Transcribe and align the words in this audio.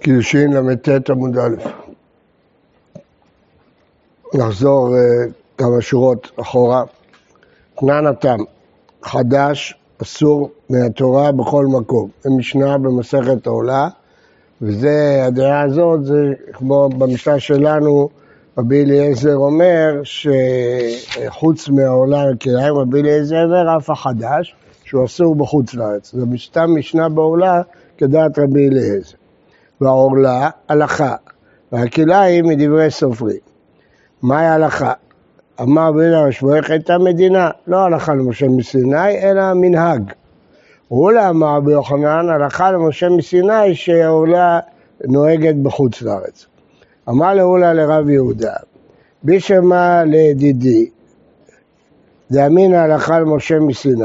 קידושין 0.00 0.52
ל"ט 0.52 1.10
עמוד 1.10 1.38
א'. 1.38 1.56
נחזור 4.34 4.88
uh, 4.88 5.32
כמה 5.58 5.80
שורות 5.80 6.30
אחורה. 6.40 6.84
תנן 7.78 8.06
התם, 8.06 8.38
חדש, 9.02 9.74
אסור 10.02 10.50
מהתורה 10.70 11.32
בכל 11.32 11.66
מקום. 11.66 12.10
זה 12.22 12.30
משנה 12.30 12.78
במסכת 12.78 13.46
העולה, 13.46 13.88
וזה, 14.62 15.24
הדעה 15.26 15.62
הזאת, 15.62 16.04
זה 16.04 16.32
כמו 16.52 16.88
במשנה 16.88 17.40
שלנו, 17.40 18.08
רבי 18.58 18.82
אליעזר 18.82 19.36
אומר 19.36 20.00
שחוץ 20.02 21.68
מהעולה 21.68 22.30
הכליים, 22.30 22.74
רבי 22.74 23.00
אליעזר 23.00 23.44
אומר 23.44 23.76
אף 23.76 23.90
החדש, 23.90 24.54
שהוא 24.84 25.04
אסור 25.04 25.34
בחוץ 25.34 25.74
לארץ. 25.74 26.12
זה 26.12 26.24
סתם 26.38 26.70
משנה 26.78 27.08
בעולה 27.08 27.62
כדעת 27.98 28.38
רבי 28.38 28.68
אליעזר. 28.68 29.19
והעורלה, 29.80 30.50
הלכה, 30.68 31.14
והכליים 31.72 32.48
מדברי 32.48 32.90
סופרים. 32.90 33.36
מהי 34.22 34.46
ההלכה? 34.46 34.92
אמר 35.60 35.92
בן 35.92 36.12
המשמעך 36.12 36.70
הייתה 36.70 36.98
מדינה, 36.98 37.50
לא 37.66 37.76
הלכה 37.76 38.14
למשה 38.14 38.48
מסיני, 38.48 39.18
אלא 39.22 39.54
מנהג. 39.54 40.12
אורלה 40.90 41.28
אמר 41.28 41.60
ביוחנן, 41.60 42.28
הלכה 42.28 42.72
למשה 42.72 43.08
מסיני 43.08 43.74
שהעורלה 43.74 44.60
נוהגת 45.04 45.54
בחוץ 45.54 46.02
לארץ. 46.02 46.46
אמר 47.08 47.34
לאורלה 47.34 47.72
לרב 47.72 48.08
יהודה, 48.08 48.54
בישמע 49.22 50.04
לידידי, 50.04 50.88
דאמינא 52.30 52.76
הלכה 52.76 53.20
למשה 53.20 53.58
מסיני. 53.58 54.04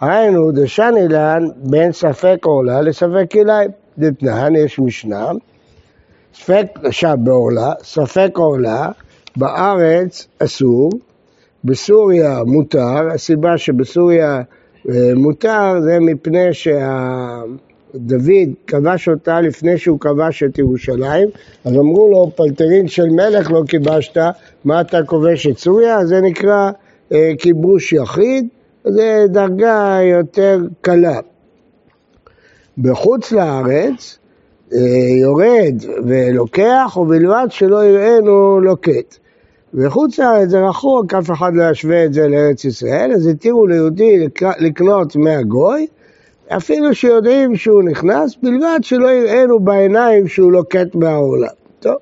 היינו 0.00 0.52
דשני 0.52 1.08
לן 1.08 1.48
בין 1.56 1.92
ספק 1.92 2.38
עורלה 2.44 2.80
לספק 2.80 3.26
כליים. 3.32 3.70
דתנן, 3.98 4.56
יש 4.56 4.78
משנה, 4.78 5.30
ספק 6.34 6.66
עכשיו 6.84 7.16
בעורלה, 7.22 7.72
ספק 7.82 8.30
עורלה, 8.34 8.90
בארץ 9.36 10.28
אסור, 10.38 10.90
בסוריה 11.64 12.44
מותר, 12.46 13.08
הסיבה 13.14 13.58
שבסוריה 13.58 14.42
אה, 14.88 15.14
מותר 15.16 15.80
זה 15.82 15.98
מפני 16.00 16.48
שדוד 16.52 18.30
כבש 18.66 19.08
אותה 19.08 19.40
לפני 19.40 19.78
שהוא 19.78 20.00
כבש 20.00 20.42
את 20.42 20.58
ירושלים, 20.58 21.28
אז 21.64 21.72
אמרו 21.72 22.10
לו, 22.10 22.30
פלטרין 22.36 22.88
של 22.88 23.06
מלך 23.06 23.50
לא 23.50 23.62
כיבשת, 23.68 24.16
מה 24.64 24.80
אתה 24.80 25.02
כובש 25.06 25.46
את 25.46 25.58
סוריה? 25.58 26.06
זה 26.06 26.20
נקרא 26.20 26.70
אה, 27.12 27.32
כיבוש 27.38 27.92
יחיד, 27.92 28.48
זה 28.84 29.24
דרגה 29.28 29.98
יותר 30.02 30.58
קלה. 30.80 31.20
בחוץ 32.78 33.32
לארץ 33.32 34.18
אה, 34.72 34.78
יורד 35.20 35.74
ולוקח, 36.06 36.96
ובלבד 36.96 37.46
שלא 37.50 37.84
יראינו 37.84 38.60
לוקט. 38.60 39.18
בחוץ 39.74 40.18
לארץ 40.18 40.48
זה 40.48 40.60
רחוק, 40.60 41.14
אף 41.14 41.30
אחד 41.30 41.54
לא 41.54 41.70
ישווה 41.70 42.04
את 42.04 42.12
זה 42.12 42.28
לארץ 42.28 42.64
ישראל, 42.64 43.12
אז 43.12 43.26
התירו 43.26 43.66
ליהודי 43.66 44.26
לקנות 44.58 45.16
מהגוי, 45.16 45.86
אפילו 46.48 46.94
שיודעים 46.94 47.56
שהוא 47.56 47.82
נכנס, 47.82 48.36
בלבד 48.42 48.78
שלא 48.82 49.08
יראינו 49.08 49.60
בעיניים 49.60 50.28
שהוא 50.28 50.52
לוקט 50.52 50.94
מהעורלה. 50.94 51.48
טוב. 51.80 51.96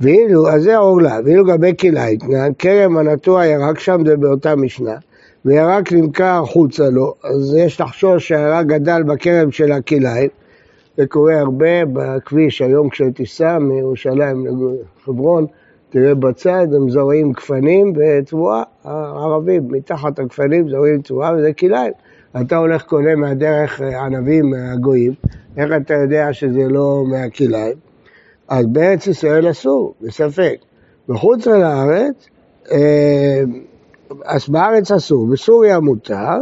ואילו, 0.00 0.50
אז 0.50 0.62
זה 0.62 0.74
העורלה, 0.74 1.18
ואילו 1.24 1.44
לגבי 1.44 1.72
כלייתנן, 1.80 2.52
כרם 2.58 2.96
הנטוע 2.96 3.46
ירק 3.46 3.78
שם, 3.78 4.02
זה 4.06 4.16
באותה 4.16 4.56
משנה. 4.56 4.96
וירק 5.44 5.92
נמכר 5.92 6.42
החוצה 6.42 6.90
לו, 6.90 7.14
אז 7.24 7.54
יש 7.58 7.80
לחשוש 7.80 8.28
שהירק 8.28 8.66
גדל 8.66 9.02
בכרם 9.02 9.50
של 9.50 9.72
הכלאיים, 9.72 10.28
זה 10.96 11.06
קורה 11.06 11.38
הרבה 11.38 11.84
בכביש, 11.92 12.62
היום 12.62 12.88
כשתיסע 12.88 13.58
מירושלים 13.58 14.46
לחברון, 14.46 15.46
תראה 15.90 16.14
בצד, 16.14 16.66
הם 16.76 16.90
זורעים 16.90 17.32
גפנים 17.32 17.92
ותבואה, 17.96 18.62
הערבים, 18.84 19.62
מתחת 19.70 20.18
הגפנים 20.18 20.68
זורעים 20.68 21.02
תבואה 21.02 21.32
וזה 21.36 21.52
כלאיים. 21.52 21.92
אתה 22.40 22.56
הולך 22.56 22.82
קונה 22.82 23.14
מהדרך 23.14 23.80
ענבים 23.80 24.50
מהגויים, 24.50 25.12
איך 25.56 25.72
אתה 25.76 25.94
יודע 25.94 26.32
שזה 26.32 26.68
לא 26.68 27.04
מהכלאיים? 27.10 27.76
אז 28.48 28.66
בארץ 28.66 29.06
ישראל 29.06 29.50
אסור, 29.50 29.94
בספק. 30.00 30.56
מחוץ 31.08 31.46
לארץ, 31.46 32.28
אה, 32.72 33.42
אז 34.24 34.48
בארץ 34.48 34.90
אסור, 34.90 35.26
בסוריה 35.26 35.80
מותר, 35.80 36.36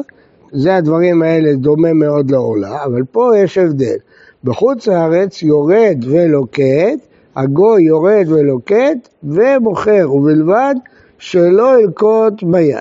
זה 0.52 0.76
הדברים 0.76 1.22
האלה 1.22 1.54
דומה 1.54 1.92
מאוד 1.92 2.30
לעולה, 2.30 2.84
אבל 2.84 3.02
פה 3.10 3.32
יש 3.38 3.58
הבדל. 3.58 3.96
בחוץ 4.44 4.86
לארץ 4.86 5.42
יורד 5.42 6.04
ולוקט, 6.04 6.98
הגוי 7.36 7.82
יורד 7.82 8.24
ולוקט 8.28 9.08
ומוכר, 9.22 10.12
ובלבד 10.14 10.74
שלא 11.18 11.80
ילקוט 11.80 12.42
ביד. 12.42 12.78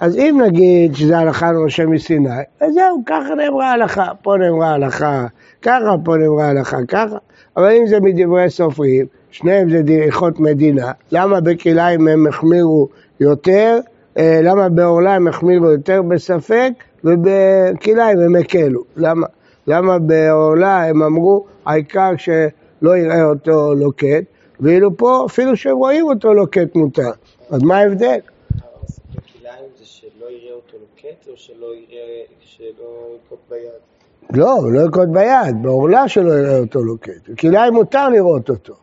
אז 0.00 0.16
אם 0.16 0.40
נגיד 0.46 0.94
שזה 0.94 1.18
הלכה 1.18 1.52
למשה 1.52 1.86
מסיני, 1.86 2.30
אז 2.60 2.74
זהו, 2.74 3.02
ככה 3.06 3.34
נאמרה 3.34 3.70
הלכה, 3.70 4.06
פה 4.22 4.34
נאמרה 4.38 4.70
הלכה 4.70 5.26
ככה, 5.62 5.94
פה 6.04 6.16
נאמרה 6.16 6.48
הלכה 6.48 6.76
ככה, 6.88 7.16
אבל 7.56 7.70
אם 7.70 7.86
זה 7.86 8.00
מדברי 8.00 8.50
סופרים, 8.50 9.06
שניהם 9.30 9.70
זה 9.70 9.82
דריכות 9.82 10.40
מדינה, 10.40 10.92
למה 11.12 11.40
בכליים 11.40 12.08
הם 12.08 12.26
החמירו 12.26 12.88
יותר 13.20 13.78
למה 14.16 14.68
בעורלה 14.68 15.14
הם 15.14 15.28
החמירו 15.28 15.70
יותר 15.70 16.02
בספק 16.02 16.72
ובכליים 17.04 18.18
הם 18.18 18.36
הקלו? 18.36 18.84
למה? 18.96 19.26
למה 19.66 19.98
בעורלה 19.98 20.84
הם 20.84 21.02
אמרו 21.02 21.44
העיקר 21.66 22.10
שלא 22.16 22.96
יראה 22.96 23.24
אותו 23.24 23.74
לוקט, 23.74 24.24
ואילו 24.60 24.96
פה 24.96 25.24
אפילו 25.26 25.56
שהם 25.56 25.76
רואים 25.76 26.06
אותו 26.06 26.34
לוקט 26.34 26.74
מותר. 26.74 27.10
אז 27.50 27.62
מה 27.62 27.78
ההבדל? 27.78 28.18
לא, 34.32 34.72
לא 34.72 34.80
יקוט 34.88 35.08
ביד, 35.08 35.62
בעורלה 35.62 36.08
שלא 36.08 36.32
יראה 36.32 36.58
אותו 36.58 36.84
לוקט. 36.84 37.38
כליים 37.38 37.74
מותר 37.74 38.08
לראות 38.08 38.50
אותו. 38.50 38.74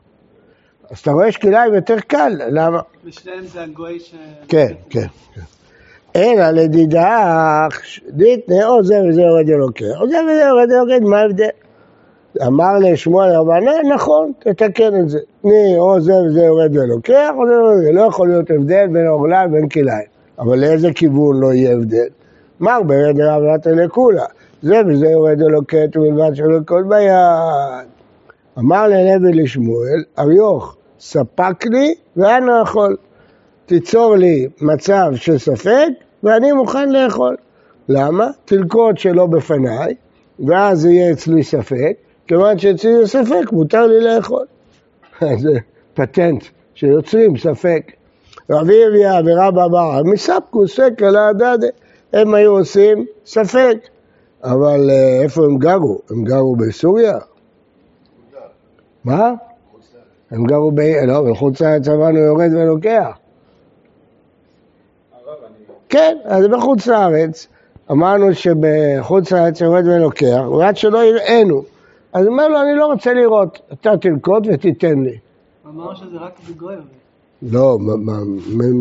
אז 0.92 0.98
אתה 1.00 1.12
רואה 1.12 1.32
שכליים 1.32 1.74
יותר 1.74 2.00
קל, 2.08 2.34
למה? 2.52 2.80
בשניהם 3.06 3.46
זה 3.46 3.64
הגוי 3.64 4.00
ש... 4.00 4.16
כן, 4.48 4.74
כן, 4.90 5.08
כן. 5.32 5.42
אלא 6.16 6.50
לדידך, 6.50 7.80
דיתנה 8.10 8.68
או 8.68 8.84
זה 8.84 9.02
וזה 9.10 9.22
יורד 9.22 9.50
אלוקי, 9.50 9.92
או 10.00 10.10
זה 10.10 10.18
וזה 10.24 10.44
יורד 10.48 10.72
אלוקי, 10.72 11.06
מה 11.06 11.20
ההבדל? 11.20 11.48
אמר 12.48 12.78
לשמואל 12.80 13.36
רבנן, 13.36 13.92
נכון, 13.94 14.32
תתקן 14.40 15.02
את 15.02 15.10
זה. 15.10 15.20
ני, 15.44 15.78
או 15.78 16.02
זה 16.02 16.14
וזה 16.14 16.42
יורד 16.42 16.78
ולוקח, 16.78 17.30
או 17.36 17.48
זה 17.48 17.54
יורד, 17.54 17.96
לא 17.96 18.02
יכול 18.02 18.28
להיות 18.28 18.52
הבדל 18.52 18.88
בין 18.88 19.08
עורלה 19.08 19.46
לבין 19.46 19.70
כליים. 19.70 20.08
אבל 20.40 20.60
לאיזה 20.60 20.94
כיוון 20.94 21.40
לא 21.40 21.54
יהיה 21.54 21.74
הבדל? 21.74 22.08
מר 22.60 22.82
ברד 22.84 23.20
רב 23.20 23.44
נתן 23.44 23.78
לכולה, 23.78 24.26
זה 24.62 24.82
וזה 24.88 25.08
יורד 25.08 25.42
אלוקט 25.42 25.98
ובלבד 25.98 26.36
שלא 26.36 26.60
כל 26.66 26.84
ביד. 26.84 27.88
אמר 28.60 28.88
ללוי 28.88 29.34
לשמואל, 29.34 30.04
אריוך, 30.20 30.76
ספק 31.00 31.66
לי 31.66 31.96
ואני 32.18 32.52
יכול. 32.64 32.98
תיצור 33.66 34.16
לי 34.16 34.48
מצב 34.62 35.12
של 35.16 35.38
ספק 35.38 35.88
ואני 36.24 36.52
מוכן 36.52 36.90
לאכול. 36.90 37.36
למה? 37.90 38.28
תלקוט 38.46 38.98
שלא 38.98 39.26
בפניי, 39.26 39.96
ואז 40.48 40.86
יהיה 40.86 41.12
אצלי 41.12 41.44
ספק, 41.44 41.94
כיוון 42.28 42.58
שאצלי 42.58 42.98
זה 42.98 43.08
ספק, 43.08 43.52
מותר 43.52 43.88
לי 43.88 44.00
לאכול. 44.00 44.46
זה 45.44 45.60
פטנט 45.94 46.44
שיוצרים 46.74 47.38
ספק. 47.38 47.92
רבי 48.50 48.88
אביה 48.88 49.20
ורבא 49.26 49.68
בר, 49.68 50.02
מספקו 50.04 50.68
סקר 50.68 51.12
להדדה, 51.12 51.68
הם 52.14 52.34
היו 52.34 52.58
עושים 52.58 53.06
ספק. 53.26 53.78
אבל 54.44 54.90
אה, 54.90 55.22
איפה 55.24 55.46
הם 55.46 55.58
גרו? 55.58 56.00
הם 56.10 56.24
גרו 56.24 56.56
בסוריה? 56.56 57.18
מה? 59.04 59.34
הם 60.32 60.44
גרו 60.44 60.72
ב... 60.72 60.80
לא, 61.08 61.22
בחוץ 61.32 61.62
לארץ 61.62 61.88
אמרנו 61.88 62.18
יורד 62.18 62.54
ולוקח. 62.54 63.18
כן, 65.90 66.18
אז 66.24 66.48
בחוץ 66.48 66.88
לארץ, 66.88 67.48
אמרנו 67.92 68.34
שבחוץ 68.34 69.32
לארץ 69.32 69.62
יורד 69.62 69.88
ולוקח, 69.88 70.42
ועד 70.60 70.78
שלא 70.78 71.04
יראינו. 71.04 71.64
אז 72.14 72.26
הוא 72.26 72.32
אומר 72.32 72.48
לו, 72.48 72.62
אני 72.62 72.76
לא 72.76 72.86
רוצה 72.86 73.14
לראות, 73.14 73.60
אתה 73.74 73.98
תלקוט 73.98 74.44
ותיתן 74.54 75.00
לי. 75.00 75.18
אמר 75.66 75.96
שזה 75.96 76.18
רק 76.18 76.40
בגוי. 76.50 76.76
לא, 77.42 77.78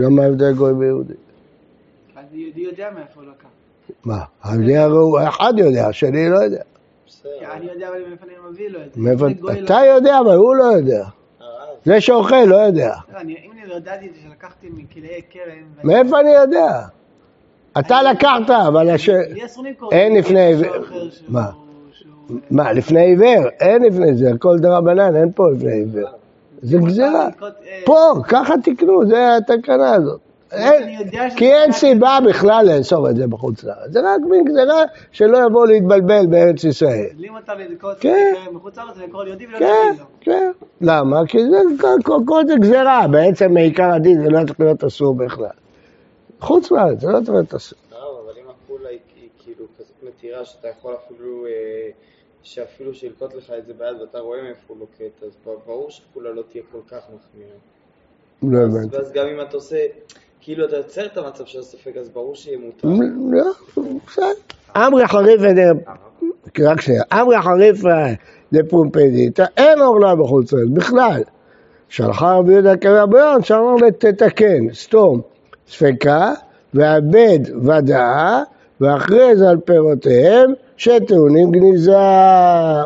למה 0.00 0.22
ההבדל 0.22 0.52
גוי 0.52 0.72
ויהודי? 0.72 1.14
אז 2.16 2.24
יהודי 2.32 2.60
יודע 2.60 2.88
מאיפה 2.94 3.20
הוא 3.20 3.24
לקח. 3.30 3.48
מה? 4.04 4.20
היהודי 4.44 4.76
הרי 4.76 5.28
אחד 5.28 5.52
יודע, 5.56 5.86
השני 5.86 6.28
לא 6.28 6.38
יודע. 6.38 6.62
אני 7.42 7.66
יודע 7.72 7.88
אבל 7.88 7.98
מאיפה 8.08 8.26
אני 8.26 8.34
מביא 8.50 8.68
לו 8.68 8.80
את 8.82 8.94
זה. 9.58 9.64
אתה 9.64 9.80
יודע, 9.94 10.18
אבל 10.20 10.34
הוא 10.34 10.54
לא 10.54 10.64
יודע. 10.64 11.04
זה 11.88 12.00
שאוכל 12.00 12.44
לא 12.46 12.56
יודע. 12.56 12.94
לא, 13.12 13.20
אם 13.20 13.26
אני 13.52 13.66
לא 13.66 13.74
ידעתי 13.74 14.08
שלקחתי 14.22 14.66
מכלאי 14.70 15.20
כרם... 15.30 15.84
מאיפה 15.84 16.20
אני 16.20 16.30
יודע? 16.30 16.80
אתה 17.78 18.02
לקחת, 18.02 18.50
אבל 18.50 18.88
אין 19.92 20.16
לפני... 20.16 20.52
מה? 21.28 21.50
מה, 22.50 22.72
לפני 22.72 23.00
עיוור? 23.00 23.48
אין 23.60 23.82
לפני 23.82 24.14
זה, 24.14 24.30
הכל 24.34 24.58
דרבנן, 24.58 25.16
אין 25.16 25.32
פה 25.34 25.50
לפני 25.50 25.72
עיוור. 25.72 26.08
זה 26.62 26.78
גזירה. 26.78 27.28
פה, 27.84 28.14
ככה 28.28 28.54
תקנו, 28.64 29.06
זה 29.06 29.36
התקנה 29.36 29.94
הזאת. 29.94 30.20
כי 31.36 31.52
אין 31.52 31.72
סיבה 31.72 32.18
בכלל 32.28 32.66
לאסור 32.68 33.10
את 33.10 33.16
זה 33.16 33.26
בחוץ 33.26 33.64
לארץ, 33.64 33.90
זה 33.90 34.00
רק 34.00 34.20
מין 34.30 34.44
גזירה 34.44 34.82
שלא 35.12 35.38
יבואו 35.46 35.64
להתבלבל 35.64 36.26
בארץ 36.26 36.64
ישראל. 36.64 37.08
מותר 37.30 37.54
לזכות 37.54 37.96
כן. 38.00 38.34
בחוץ 38.54 38.78
לארץ 38.78 38.96
ולקרוא 38.96 39.24
יהודי 39.24 39.46
ולא 39.46 39.58
כן, 39.58 39.94
כן. 40.20 40.50
למה? 40.80 41.26
כי 41.26 41.38
כל 42.26 42.42
זה 42.46 42.54
גזירה, 42.60 43.06
בעצם 43.10 43.52
מעיקר 43.52 43.90
הדין 43.90 44.22
זה 44.22 44.30
לא 44.30 44.44
צריך 44.46 44.60
להיות 44.60 44.84
אסור 44.84 45.14
בכלל. 45.14 45.46
חוץ 46.40 46.70
לארץ, 46.70 47.00
זה 47.00 47.08
לא 47.08 47.18
צריך 47.20 47.30
להיות 47.30 47.54
אסור. 47.54 47.78
לא, 47.92 48.20
אבל 48.24 48.38
אם 48.38 48.50
הפעולה 48.50 48.88
היא 48.88 48.98
כאילו 49.38 49.64
כזאת 49.78 50.02
מתירה 50.02 50.44
שאתה 50.44 50.68
יכול 50.68 50.94
אפילו... 51.06 51.46
אה, 51.46 51.90
שאפילו 52.42 52.94
שילקוט 52.94 53.34
לך 53.34 53.52
את 53.58 53.66
זה 53.66 53.74
ביד 53.74 54.00
ואתה 54.00 54.18
רואה 54.18 54.42
מאיפה 54.42 54.60
הוא 54.66 54.76
לוקט, 54.78 55.22
אז 55.22 55.36
ברור 55.66 55.90
שפעולה 55.90 56.30
לא 56.30 56.42
תהיה 56.42 56.62
כל 56.72 56.80
כך 56.88 57.02
מחמירה. 57.14 57.56
לא 58.42 58.58
הבנתי. 58.58 58.96
ואז 58.96 59.12
גם 59.12 59.26
אם 59.26 59.40
אתה 59.40 59.56
עושה, 59.56 59.86
כאילו 60.40 60.64
אתה 60.64 60.76
יוצר 60.76 61.06
את 61.06 61.16
המצב 61.16 61.44
של 61.46 61.60
הספק, 61.60 61.96
אז 62.00 62.08
ברור 62.08 62.34
שיהיה 62.34 62.58
מותר. 62.58 62.88
לא, 63.30 63.52
בסדר. 64.06 64.24
אמרי 64.76 65.06
חריף 65.06 65.40
רק 66.60 66.80
שנייה, 66.80 67.02
אמרי 67.12 67.42
חריף 67.42 67.82
דפומפדיתא, 68.52 69.44
אין 69.56 69.78
עורלה 69.78 70.14
בחוץ 70.14 70.52
לארץ, 70.52 70.68
בכלל. 70.72 71.22
שלחה 71.88 72.34
רבי 72.34 72.52
יהודה 72.52 72.76
קרא 72.76 73.06
ביון, 73.06 73.42
שאמר 73.42 73.74
לתתקן, 73.74 74.72
סתום, 74.72 75.20
ספקה, 75.68 76.32
ועבד 76.74 77.38
ודאה, 77.62 78.42
ואחרי 78.80 79.36
זה 79.36 79.48
על 79.48 79.56
פירותיהם, 79.56 80.52
שטעונים 80.76 81.50
גניזה. 81.50 81.96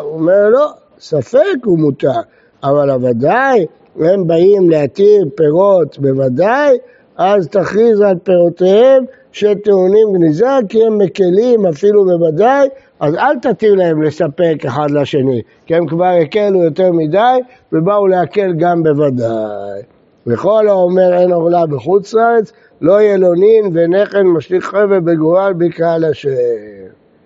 הוא 0.03 0.15
אומר 0.15 0.49
לא, 0.49 0.67
ספק 1.01 1.39
הוא 1.65 1.79
מותר, 1.79 2.21
אבל 2.63 2.91
הוודאי, 2.91 3.67
הם 4.01 4.27
באים 4.27 4.71
להתיר 4.71 5.25
פירות 5.35 5.99
בוודאי, 5.99 6.79
אז 7.17 7.49
תכריז 7.49 8.01
על 8.01 8.17
פירותיהם 8.23 9.05
שטעונים 9.33 10.13
גניזה, 10.13 10.47
כי 10.69 10.87
הם 10.87 10.99
מקלים 10.99 11.67
אפילו 11.67 12.05
בוודאי, 12.05 12.69
אז 13.01 13.15
אל 13.15 13.39
תתיר 13.39 13.75
להם 13.75 14.03
לספק 14.03 14.57
אחד 14.67 14.91
לשני, 14.91 15.43
כי 15.67 15.75
הם 15.75 15.87
כבר 15.87 16.15
הקלו 16.23 16.65
יותר 16.65 16.93
מדי, 16.93 17.39
ובאו 17.73 18.07
להקל 18.07 18.53
גם 18.59 18.83
בוודאי. 18.83 19.83
וכל 20.27 20.69
האומר 20.69 21.13
אין 21.13 21.33
עורלה 21.33 21.67
בחוץ 21.67 22.15
לארץ, 22.15 22.53
לא 22.81 23.01
יהיה 23.01 23.17
לו 23.17 23.35
נין 23.35 23.71
ונכן 23.75 24.27
משליך 24.27 24.65
חבל 24.65 25.01
בגורל 25.01 25.53
בקהל 25.53 26.05
השם. 26.05 26.31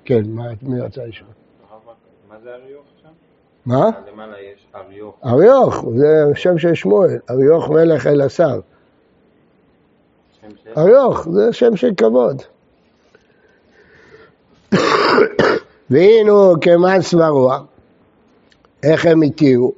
כן, 0.04 0.22
מי 0.62 0.80
רצה 0.80 1.00
לשאול? 1.06 1.28
מה 2.30 2.36
זה 2.42 2.50
אריוך 2.50 2.84
שם? 3.02 3.08
מה? 3.66 3.90
למעלה 4.12 4.36
יש 4.54 4.66
אריוך. 4.74 5.14
אריוך, 5.24 5.84
זה 5.96 6.24
שם 6.34 6.58
של 6.58 6.74
שמואל, 6.74 7.18
אריוך 7.30 7.70
מלך 7.70 8.06
אל 8.06 8.20
השר. 8.20 8.60
אריוך, 10.76 11.28
זה 11.30 11.52
שם 11.52 11.76
של 11.76 11.90
כבוד. 11.96 12.42
והיינו 15.90 16.54
כמאן 16.60 17.02
סברוה, 17.02 17.58
איך 18.82 19.06
הם 19.06 19.22
התירו? 19.22 19.72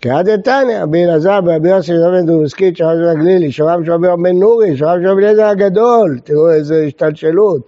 כעד 0.00 0.30
דתניא, 0.30 0.82
רבי 0.82 1.04
אלעזר, 1.04 1.38
רבי 1.44 1.68
יוסי 1.68 1.92
רבי 1.92 2.22
דורסקית, 2.22 2.76
שרב 2.76 2.96
של 2.96 3.08
הגלילי, 3.08 3.52
שרב 3.52 3.84
של 3.84 3.92
רבי 3.92 4.08
בן 4.22 4.38
נורי, 4.38 4.76
שרב 4.76 4.98
של 5.02 5.08
רבי 5.08 5.22
אליעזר 5.22 5.44
הגדול, 5.44 6.18
תראו 6.24 6.50
איזה 6.50 6.84
השתלשלות. 6.86 7.60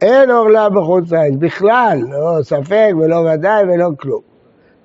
אין 0.00 0.30
עורלה 0.30 0.68
בחוץ 0.68 1.10
לארץ, 1.10 1.34
בכלל, 1.38 1.98
לא 2.10 2.42
ספק 2.42 2.90
ולא 3.00 3.16
ודאי 3.16 3.64
ולא 3.64 3.88
כלום. 4.00 4.20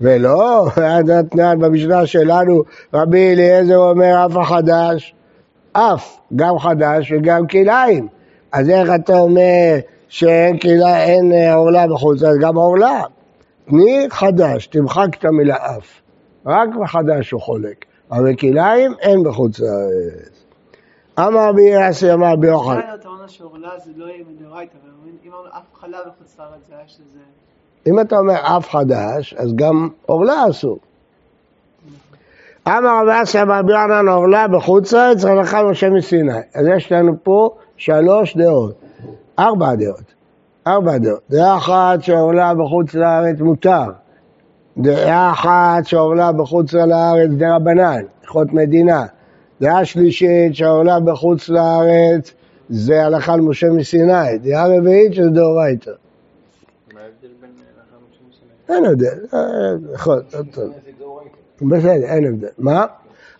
ולא, 0.01 0.67
עד 0.75 1.09
התנן 1.09 1.59
במשנה 1.59 2.05
שלנו, 2.05 2.63
רבי 2.93 3.33
אליעזר 3.33 3.77
אומר 3.77 4.25
אף 4.25 4.37
החדש, 4.37 5.15
אף, 5.73 6.17
גם 6.35 6.59
חדש 6.59 7.11
וגם 7.11 7.47
כלאיים. 7.47 8.07
אז 8.51 8.69
איך 8.69 8.89
אתה 8.95 9.19
אומר 9.19 9.75
שאין 10.07 10.59
כלאיים, 10.59 11.31
אין 11.31 11.53
עורלה 11.53 11.87
בחוץ 11.87 12.21
לארץ, 12.21 12.37
גם 12.41 12.55
עורלה. 12.55 13.03
תני 13.65 14.07
חדש, 14.09 14.67
תמחק 14.67 15.07
את 15.19 15.25
המילה 15.25 15.55
אף. 15.55 16.01
רק 16.45 16.69
בחדש 16.81 17.31
הוא 17.31 17.41
חולק. 17.41 17.85
אבל 18.11 18.35
כלאיים 18.35 18.91
אין 18.99 19.23
בחוץ 19.23 19.59
לארץ. 19.59 20.45
אמר 21.19 21.49
רבי 21.49 21.89
אסי 21.89 22.13
אמר 22.13 22.31
רבי 22.31 22.47
יוחנן. 22.47 22.81
אם 27.87 27.99
אתה 27.99 28.17
אומר 28.17 28.57
אף 28.57 28.69
חדש, 28.69 29.33
אז 29.33 29.53
גם 29.55 29.89
עורלה 30.05 30.49
אסור. 30.49 30.79
אמר 32.67 33.01
רבי 33.01 33.23
אסי 33.23 33.41
אמר 33.41 33.59
רבי 33.59 33.71
יוחנן 33.71 34.07
עורלה 34.07 34.47
בחוץ 34.47 34.93
לארץ, 34.93 35.25
הלכה 35.25 35.63
משה 35.63 35.89
מסיני. 35.89 36.39
אז 36.55 36.65
יש 36.77 36.91
לנו 36.91 37.13
פה 37.23 37.49
שלוש 37.77 38.37
דעות, 38.37 38.75
ארבע 39.39 39.75
דעות. 39.75 40.13
ארבע 40.67 40.97
דעות. 40.97 41.21
דעה 41.29 41.57
אחת 41.57 42.03
שעורלה 42.03 42.53
בחוץ 42.53 42.93
לארץ 42.93 43.39
מותר. 43.39 43.83
דעה 44.77 45.31
אחת 45.31 45.85
שעורלה 45.85 46.31
בחוץ 46.31 46.73
לארץ 46.73 47.29
דרבנן, 47.37 48.01
הלכות 48.21 48.53
מדינה. 48.53 49.05
דעה 49.61 49.85
שלישית 49.85 50.55
שעורלה 50.55 50.99
בחוץ 50.99 51.49
לארץ 51.49 52.33
זה 52.69 53.05
הלכה 53.05 53.35
למשה 53.35 53.69
מסיני. 53.69 54.37
דעה 54.37 54.77
רביעית 54.77 55.13
שזה 55.13 55.29
דאורייתא. 55.29 55.91
מה 56.93 56.99
ההבדל 56.99 57.27
בין 57.41 57.49
הלכה 57.49 57.95
למשה 57.95 58.21
מסיני? 58.29 58.75
אין 58.77 58.85
הבדל, 58.85 59.25
אה, 59.33 59.93
נכון, 59.93 60.19
בסדר, 61.61 62.03
אין 62.03 62.25
הבדל. 62.25 62.47
מה? 62.57 62.85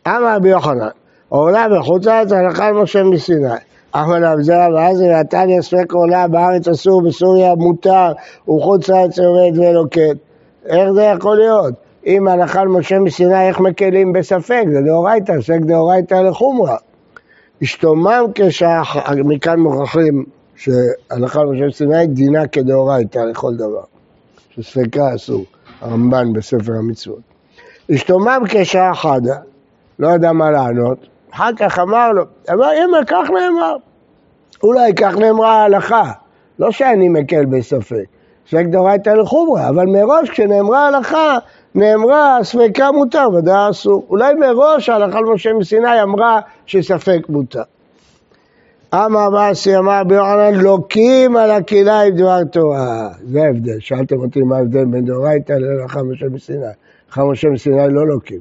אמר 0.07 0.35
רבי 0.35 0.49
יוחנן, 0.49 0.87
עורלה 1.29 1.67
בחוץ 1.77 2.05
לארץ 2.05 2.31
הלכה 2.31 2.71
למשה 2.71 3.03
מסיני. 3.03 3.55
אחמד 3.91 4.23
אבזרה 4.23 4.67
ואז 4.75 5.01
נתניה 5.01 5.61
ספק 5.61 5.93
עולה 5.93 6.27
בארץ 6.27 6.67
אסור, 6.67 7.01
בסוריה 7.01 7.55
מותר, 7.55 8.11
וחוץ 8.49 8.89
לארץ 8.89 9.17
יורד 9.17 9.57
ואלוקט. 9.57 10.17
איך 10.65 10.91
זה 10.91 11.01
יכול 11.01 11.37
להיות? 11.37 11.73
אם 12.05 12.27
הלכה 12.27 12.63
למשה 12.63 12.99
מסיני, 12.99 13.47
איך 13.47 13.59
מקלים 13.59 14.13
בספק? 14.13 14.63
זה 14.71 14.81
דאורייתא, 14.85 15.41
ספק 15.41 15.59
דאורייתא 15.61 16.13
לחומרא. 16.13 16.75
אשתומם 17.63 18.25
כשח... 18.35 18.95
מכאן 19.25 19.59
מוכרחים 19.59 20.23
שהלכה 20.55 21.43
למשה 21.43 21.65
מסיני 21.67 22.07
דינה 22.07 22.47
כדאורייתא 22.47 23.19
לכל 23.19 23.55
דבר. 23.55 23.83
שספקה 24.49 25.15
אסור, 25.15 25.43
הרמב"ן 25.81 26.33
בספר 26.33 26.73
המצוות. 26.73 27.30
אשתומם 27.95 28.41
כשעה 28.49 28.95
חדה, 28.95 29.37
לא 29.99 30.07
יודע 30.07 30.31
מה 30.31 30.51
לענות, 30.51 30.97
אחר 31.33 31.49
כך 31.57 31.79
אמר 31.79 32.11
לו, 32.11 32.23
אבל 32.49 32.63
אם 32.63 33.05
כך 33.07 33.29
נאמר, 33.29 33.75
אולי 34.63 34.93
כך 34.95 35.17
נאמרה 35.17 35.61
ההלכה, 35.61 36.11
לא 36.59 36.71
שאני 36.71 37.09
מקל 37.09 37.45
בספק. 37.45 38.05
ספק 38.51 38.65
דאורייתא 38.69 39.09
לחומרא, 39.09 39.69
אבל 39.69 39.85
מראש 39.85 40.29
כשנאמרה 40.29 40.87
הלכה, 40.87 41.37
נאמרה 41.75 42.37
ספקה 42.43 42.91
מותר 42.91 43.27
ודאי 43.33 43.69
אסור. 43.69 44.05
אולי 44.09 44.33
מראש 44.33 44.89
ההלכה 44.89 45.21
למשה 45.21 45.53
מסיני 45.53 46.01
אמרה 46.01 46.39
שספק 46.65 47.19
מותר. 47.29 47.61
אמר 48.93 49.29
באסי 49.29 49.77
אמר 49.77 50.03
ביוחנן 50.07 50.53
לוקים 50.53 51.37
על 51.37 51.51
הקהילה 51.51 52.01
עם 52.01 52.15
דבר 52.15 52.43
תורה. 52.43 53.09
זה 53.23 53.43
ההבדל. 53.43 53.79
שאלתם 53.79 54.15
אותי 54.19 54.41
מה 54.41 54.57
ההבדל 54.57 54.85
בין 54.85 55.05
דאורייתא 55.05 55.53
להלכה 55.53 56.03
משה 56.03 56.25
מסיני. 56.25 56.65
הלכה 57.11 57.23
משה 57.23 57.49
מסיני 57.49 57.93
לא 57.93 58.07
לוקים. 58.07 58.39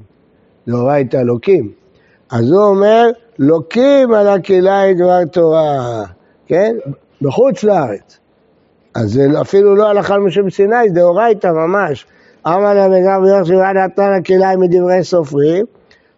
דאורייתא 0.69 1.17
לוקים. 1.17 1.73
אז 2.31 2.51
הוא 2.53 2.63
אומר 2.63 3.11
לוקים 3.39 4.13
על 4.13 4.29
עם 4.83 4.99
דבר 4.99 5.25
תורה. 5.25 6.05
כן? 6.47 6.77
בחוץ 7.23 7.65
לארץ. 7.65 8.19
אז 8.95 9.13
זה 9.13 9.41
אפילו 9.41 9.77
לא 9.77 9.89
הלכה 9.89 10.17
למשה 10.17 10.43
מסיני, 10.43 10.89
דאורייתא 10.89 11.47
ממש. 11.47 12.07
אמר 12.47 12.75
לה 12.75 12.87
רבי 12.87 13.29
יוסי 13.29 13.57
ועד 13.57 13.77
נתן 13.77 14.13
הכליים 14.13 14.61
מדברי 14.61 15.05
סופרים, 15.05 15.67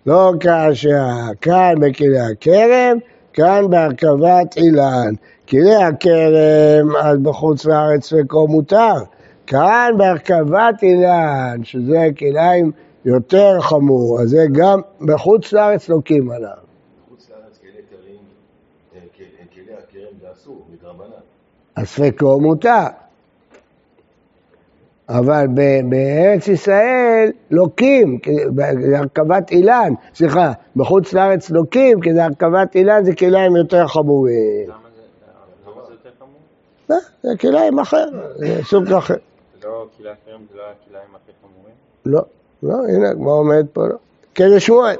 לא 0.07 0.33
כאשר 0.41 0.99
כאן 1.41 1.75
בכלי 1.81 2.21
הכרם, 2.21 2.99
כאן 3.33 3.71
בהרכבת 3.71 4.57
אילן. 4.57 5.15
כלי 5.49 5.75
הכרם, 5.75 6.97
אז 7.03 7.19
בחוץ 7.19 7.65
לארץ 7.65 8.13
וכה 8.13 8.39
מותר. 8.49 8.95
כאן 9.53 9.95
בהרכבת 9.99 10.83
אילן, 10.83 11.61
שזה 11.65 12.09
כליים 12.19 12.73
יותר 13.05 13.61
חמור, 13.61 14.21
אז 14.21 14.29
זה 14.29 14.47
גם 14.53 14.81
בחוץ 15.01 15.53
לארץ 15.53 15.89
לוקים 15.89 16.31
עליו. 16.31 16.51
בחוץ 17.07 17.31
לארץ 17.31 17.59
כלי 19.53 19.73
הכרם 19.73 20.13
זה 20.21 20.27
אסור, 20.33 20.67
מדרבנן. 20.73 21.11
הספקו 21.77 22.41
מותר. 22.41 22.87
אבל 25.09 25.47
בארץ 25.89 26.49
ישראל 26.49 27.31
לוקים, 27.51 28.19
זה 28.55 28.99
הרכבת 28.99 29.51
אילן, 29.51 29.93
סליחה, 30.15 30.53
בחוץ 30.77 31.13
לארץ 31.13 31.51
לוקים, 31.51 32.01
כי 32.01 32.15
זה 32.15 32.25
הרכבת 32.25 32.75
אילן 32.75 33.05
זה 33.05 33.15
כליים 33.15 33.57
יותר 33.57 33.87
חמורים. 33.87 34.69
למה 34.69 34.77
זה 34.97 35.93
יותר 35.93 36.11
חמור? 36.19 37.01
זה 37.23 37.39
כליים 37.41 37.79
אחר, 37.79 38.07
זה 38.37 38.61
סוג 38.65 38.93
אחר. 38.93 39.15
לא, 39.65 39.87
לא 40.01 40.09
היה 40.09 40.73
כלאיים 40.89 41.09
הכי 41.15 41.33
חמורים? 41.43 41.75
לא, 42.07 42.23
לא, 42.63 42.89
הנה, 42.89 43.11
הגמרא 43.11 43.33
אומרת 43.33 43.65
פה 43.73 43.87
לא. 43.87 43.95
כזה 44.35 44.61
שמואל. 44.61 44.97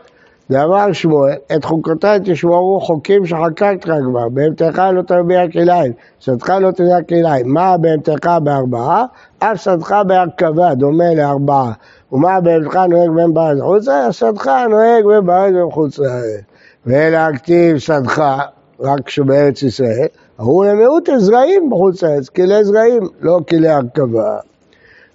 ואמר 0.51 0.93
שמואל, 0.93 1.35
את 1.57 1.65
חוקותיי 1.65 2.19
תשמרו 2.25 2.81
חוקים 2.81 3.27
שחקקת 3.27 3.83
כבר, 3.83 4.29
בהמתך 4.29 4.83
לא 4.95 5.03
תרביע 5.03 5.49
כלאיים, 5.53 5.93
שדך 6.21 6.51
לא 6.51 6.71
תרביע 6.71 7.03
כלאיים. 7.09 7.49
מה 7.49 7.77
בהמתך 7.77 8.29
בארבעה? 8.43 9.05
אף 9.39 9.63
שדך 9.63 10.03
בהרכבה, 10.07 10.75
דומה 10.75 11.15
לארבעה. 11.15 11.73
ומה 12.13 12.41
בהמתך 12.41 12.77
נוהג 12.77 13.11
בהם 13.11 13.35
בארץ 13.35 13.61
חוץ 13.61 13.89
לארץ? 13.89 14.15
שדך 14.15 14.47
נוהג 14.71 15.05
בהם 15.05 15.27
בארץ 15.27 15.55
ובחוץ 15.55 15.99
לארץ. 15.99 16.41
ואלה 16.87 17.27
הכתיב 17.27 17.79
שדך, 17.79 18.39
רק 18.81 19.09
שבארץ 19.09 19.63
ישראל, 19.63 20.07
אמרו 20.41 20.65
למיעוט 20.65 21.09
זרעים 21.17 21.71
בחוץ 21.71 22.03
לארץ, 22.03 22.29
כלי 22.29 22.65
זרעים, 22.65 23.09
לא 23.21 23.39
כלי 23.49 23.69
הרכבה. 23.69 24.39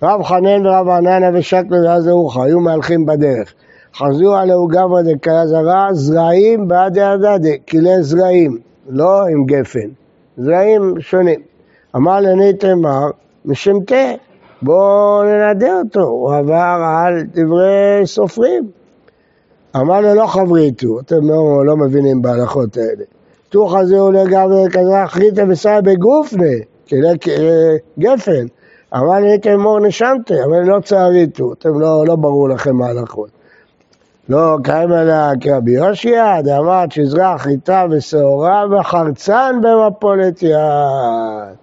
רב 0.04 0.24
חנן 0.24 0.66
ורב 0.66 0.90
עננה 0.90 1.30
ושקלו 1.34 1.78
ואז 1.86 2.08
ארוחה, 2.08 2.44
היו 2.44 2.60
מהלכים 2.60 3.06
בדרך. 3.06 3.54
חזו 3.96 4.36
עליהו 4.36 4.68
גברא 4.68 5.02
דקאיה 5.02 5.48
זרה, 5.48 5.88
זרעים 5.92 6.68
בעדי 6.68 7.02
הדדי, 7.02 7.58
כלי 7.70 8.04
זרעים, 8.04 8.58
לא 8.90 9.26
עם 9.26 9.46
גפן, 9.46 9.90
זרעים 10.38 10.94
שונים. 11.00 11.40
אמר 11.96 12.20
לני 12.20 12.54
תמר, 12.54 13.10
משמתה, 13.46 14.12
בואו 14.62 15.24
ננדה 15.24 15.80
אותו, 15.80 16.04
הוא 16.04 16.34
עבר 16.34 16.84
על 17.06 17.24
דברי 17.34 18.02
סופרים. 18.06 18.68
אמר 19.76 20.02
לו, 20.02 20.14
לא 20.14 20.28
חבריתו, 20.28 21.00
אתם 21.00 21.30
לא, 21.30 21.66
לא 21.66 21.78
מבינים 21.78 22.22
בהלכות 22.22 22.78
האלה. 22.78 23.04
תוך 23.50 23.76
חזהו 23.76 24.12
לגמרי 24.12 24.70
כזה 24.72 25.04
אחריתא 25.04 25.46
וסייע 25.50 25.82
בגופנה, 25.82 26.54
כלי 26.90 27.08
גפן. 28.00 28.48
אמר 28.96 29.20
לי, 29.20 29.38
תאמור 29.38 29.80
נשמתם, 29.80 30.36
אבל 30.46 30.64
לא 30.64 30.80
צעריתו, 30.80 31.54
אתם 31.54 31.80
לא, 31.80 32.06
לא 32.08 32.16
ברור 32.16 32.50
לכם 32.50 32.82
ההלכות. 32.82 33.30
לא 34.30 34.58
קיים 34.64 34.92
עליה 34.92 35.32
כרבי 35.42 35.72
יושיע, 35.72 36.42
דאמרת 36.42 36.92
שזרע 36.92 37.38
חיטה 37.38 37.86
ושעורה 37.90 38.66
וחרצן 38.72 39.56
במפולת 39.62 40.44
יד. 40.44 41.56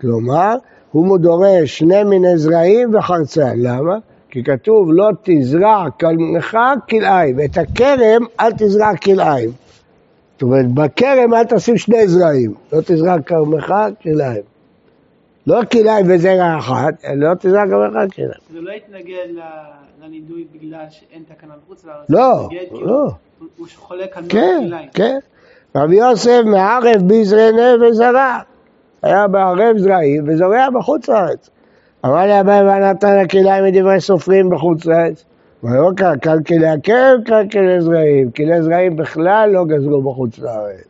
כלומר, 0.00 0.54
הוא 0.92 1.18
דורש 1.18 1.78
שני 1.78 2.04
מיני 2.04 2.38
זרעים 2.38 2.94
וחרצן. 2.94 3.52
למה? 3.56 3.96
כי 4.30 4.44
כתוב 4.44 4.88
לא 4.92 5.08
תזרע 5.22 5.84
כלמך 6.00 6.58
כלאיים, 6.90 7.38
ואת 7.38 7.58
הכרם 7.58 8.22
אל 8.40 8.52
תזרע 8.52 8.96
כלאיים. 8.96 9.50
זאת 10.32 10.42
אומרת, 10.42 10.66
בכרם 10.66 11.34
אל 11.34 11.44
תשים 11.44 11.76
שני 11.76 12.08
זרעים, 12.08 12.54
לא 12.72 12.80
תזרע 12.80 13.20
כלמך 13.20 13.74
כלאיים. 14.02 14.49
לא 15.46 15.60
כלאיים 15.72 16.06
וזרע 16.08 16.58
אחת, 16.58 16.94
לא 17.16 17.34
תזרע 17.34 17.64
כלמך 17.66 18.14
כלאיים. 18.14 18.32
זה 18.52 18.60
לא 18.60 18.72
יתנגד 18.72 19.42
לנידוי 20.02 20.44
בגלל 20.54 20.84
שאין 20.90 21.22
תקנה 21.28 21.54
בחוץ 21.64 21.84
לארץ? 21.84 22.06
לא, 22.08 22.48
לא. 22.72 23.10
הוא 23.56 23.66
חולק 23.76 24.16
על 24.16 24.24
כן, 24.28 24.64
כלאיים. 24.66 24.88
כן. 24.94 25.18
רבי 25.76 25.96
יוסף 25.96 26.40
מערב 26.44 27.02
ביזרנה 27.06 27.74
וזרע. 27.80 28.38
היה 29.02 29.28
בערב 29.28 29.78
זרעים 29.78 30.24
וזורע 30.28 30.70
בחוץ 30.70 31.08
לארץ. 31.08 31.50
אמר 32.04 32.26
לי 32.26 32.40
אביי 32.40 32.60
ונתן 32.60 33.18
הכלאיים 33.18 33.64
מדברי 33.64 34.00
סופרים 34.00 34.50
בחוץ 34.50 34.86
לארץ. 34.86 35.24
ולא 35.64 35.90
כאן 36.22 36.42
כלי 36.42 36.68
הכרם, 36.68 37.24
כאן 37.24 37.48
כלי 37.48 37.80
זרעים. 37.80 38.30
כלי 38.30 38.62
זרעים 38.62 38.96
בכלל 38.96 39.50
לא 39.52 39.64
גזרו 39.64 40.02
בחוץ 40.02 40.38
לארץ. 40.38 40.89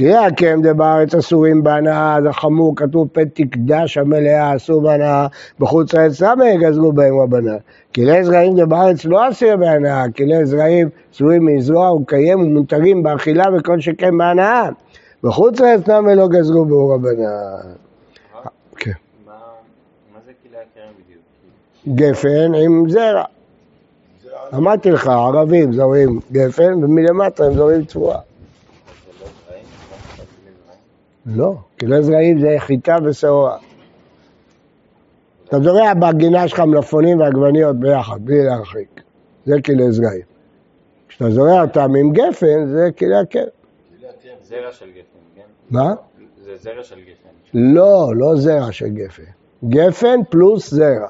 כלי 0.00 0.16
הכרם 0.16 0.62
זה 0.62 0.74
בארץ 0.74 1.14
אסורים 1.14 1.62
בהנאה, 1.62 2.16
זה 2.22 2.32
חמור, 2.32 2.76
כתוב 2.76 3.08
פן 3.12 3.24
תקדש 3.24 3.98
המלאה 3.98 4.56
אסור 4.56 4.82
בהנאה, 4.82 5.26
בחוץ 5.58 5.94
לארץ 5.94 6.20
למה 6.22 6.48
יגזרו 6.48 6.92
בהם 6.92 7.18
רבנן? 7.18 7.56
כלי 7.94 8.24
זרעים 8.24 8.56
זה 8.56 8.66
בארץ 8.66 9.04
לא 9.04 9.28
אסיר 9.28 9.56
בהנאה, 9.56 10.04
כלי 10.16 10.46
זרעים 10.46 10.88
אסורים 11.14 11.46
מזרוע 11.46 11.92
וקיים 11.92 12.40
ומותרים 12.40 13.02
באכילה 13.02 13.44
וכל 13.56 13.80
שכן 13.80 14.18
בהנאה. 14.18 14.68
בחוץ 15.22 15.60
לארץ 15.60 15.88
למה 15.88 16.14
לא 16.14 16.28
גזרו 16.28 16.64
בו 16.64 16.88
רבנן? 16.88 17.26
כן. 18.76 18.90
מה 19.26 19.32
מה 20.14 20.18
זה 20.26 20.32
כלאי 20.42 20.60
הכרם 20.60 20.92
בדיוק? 21.04 22.10
גפן 22.12 22.54
עם 22.54 22.90
זרע. 22.90 23.24
אמרתי 24.54 24.90
לך, 24.90 25.06
ערבים 25.06 25.72
זורעים 25.72 26.20
גפן 26.32 26.84
ומלמטה 26.84 27.44
הם 27.44 27.54
זורעים 27.54 27.84
צבועה. 27.84 28.18
זה 28.18 29.24
לא 29.24 29.26
זרעים? 29.48 29.64
לא 30.18 30.74
כלי 31.24 31.34
זרעים? 31.34 31.56
לא, 31.82 32.02
זרעים 32.02 32.40
זה 32.40 32.54
חיטה 32.58 32.96
ושעורה. 33.04 33.58
אתה 35.48 35.60
זורע 35.60 35.94
בגינה 35.94 36.48
שלך 36.48 36.60
מלפפונים 36.60 37.20
ועגבניות 37.20 37.76
ביחד, 37.76 38.24
בלי 38.24 38.44
להרחיק. 38.44 39.00
זה 39.46 39.56
כלי 39.64 39.92
זרעים. 39.92 40.22
כשאתה 41.08 41.30
זורע 41.30 41.62
אותם 41.62 41.90
עם 41.96 42.12
גפן, 42.12 42.66
זה 42.66 42.88
כלי 42.98 43.16
הכרם. 43.16 43.42
זרע 44.42 44.72
של 44.72 44.86
גפן, 44.86 45.18
כן? 45.36 45.42
מה? 45.70 45.94
זה 46.44 46.56
זרע 46.56 46.82
של 46.82 46.96
גפן. 47.00 47.28
לא, 47.54 48.12
לא 48.16 48.36
זרע 48.36 48.72
של 48.72 48.88
גפן. 48.88 49.22
גפן 49.68 50.20
פלוס 50.30 50.70
זרע. 50.70 51.08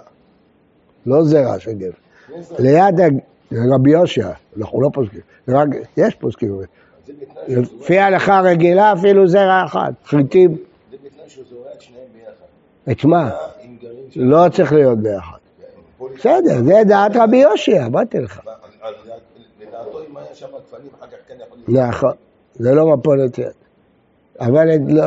לא 1.07 1.25
זרע 1.25 1.59
של 1.59 1.73
גפן. 1.73 2.01
ליד 2.59 2.95
רבי 3.53 3.91
יושע, 3.91 4.31
אנחנו 4.59 4.81
לא 4.81 4.91
פוסקים. 4.95 5.21
רק, 5.49 5.69
יש 5.97 6.15
פוסקים. 6.15 6.61
לפי 7.49 7.99
ההלכה 7.99 8.39
הרגילה 8.39 8.93
אפילו 8.93 9.29
זרע 9.29 9.65
אחד. 9.67 9.93
חיטים, 10.05 10.51
זה 10.91 10.97
בתנאי 11.05 11.29
שהוא 11.29 11.45
זורע 11.51 11.73
את 11.75 11.81
שניהם 11.81 12.05
ביחד. 12.15 12.93
את 12.93 13.05
מה? 13.05 13.31
לא 14.17 14.49
צריך 14.53 14.73
להיות 14.73 14.99
ביחד. 14.99 15.39
בסדר, 16.15 16.63
זה 16.65 16.75
דעת 16.87 17.13
רבי 17.15 17.37
יושע, 17.37 17.87
אמרתי 17.87 18.19
לך. 18.19 18.41
לדעתו 19.61 20.01
אם 20.11 20.17
היה 20.17 20.35
שם 20.35 20.47
גפנים, 20.47 20.91
אחר 20.99 21.07
כך 21.07 21.17
כן 21.29 21.35
יכול. 21.47 21.59
נכון, 21.69 22.13
זה 22.55 22.75
לא 22.75 22.97
מפולת 22.97 23.39
יד. 23.39 23.47
אבל 24.41 24.69
לא, 24.89 25.05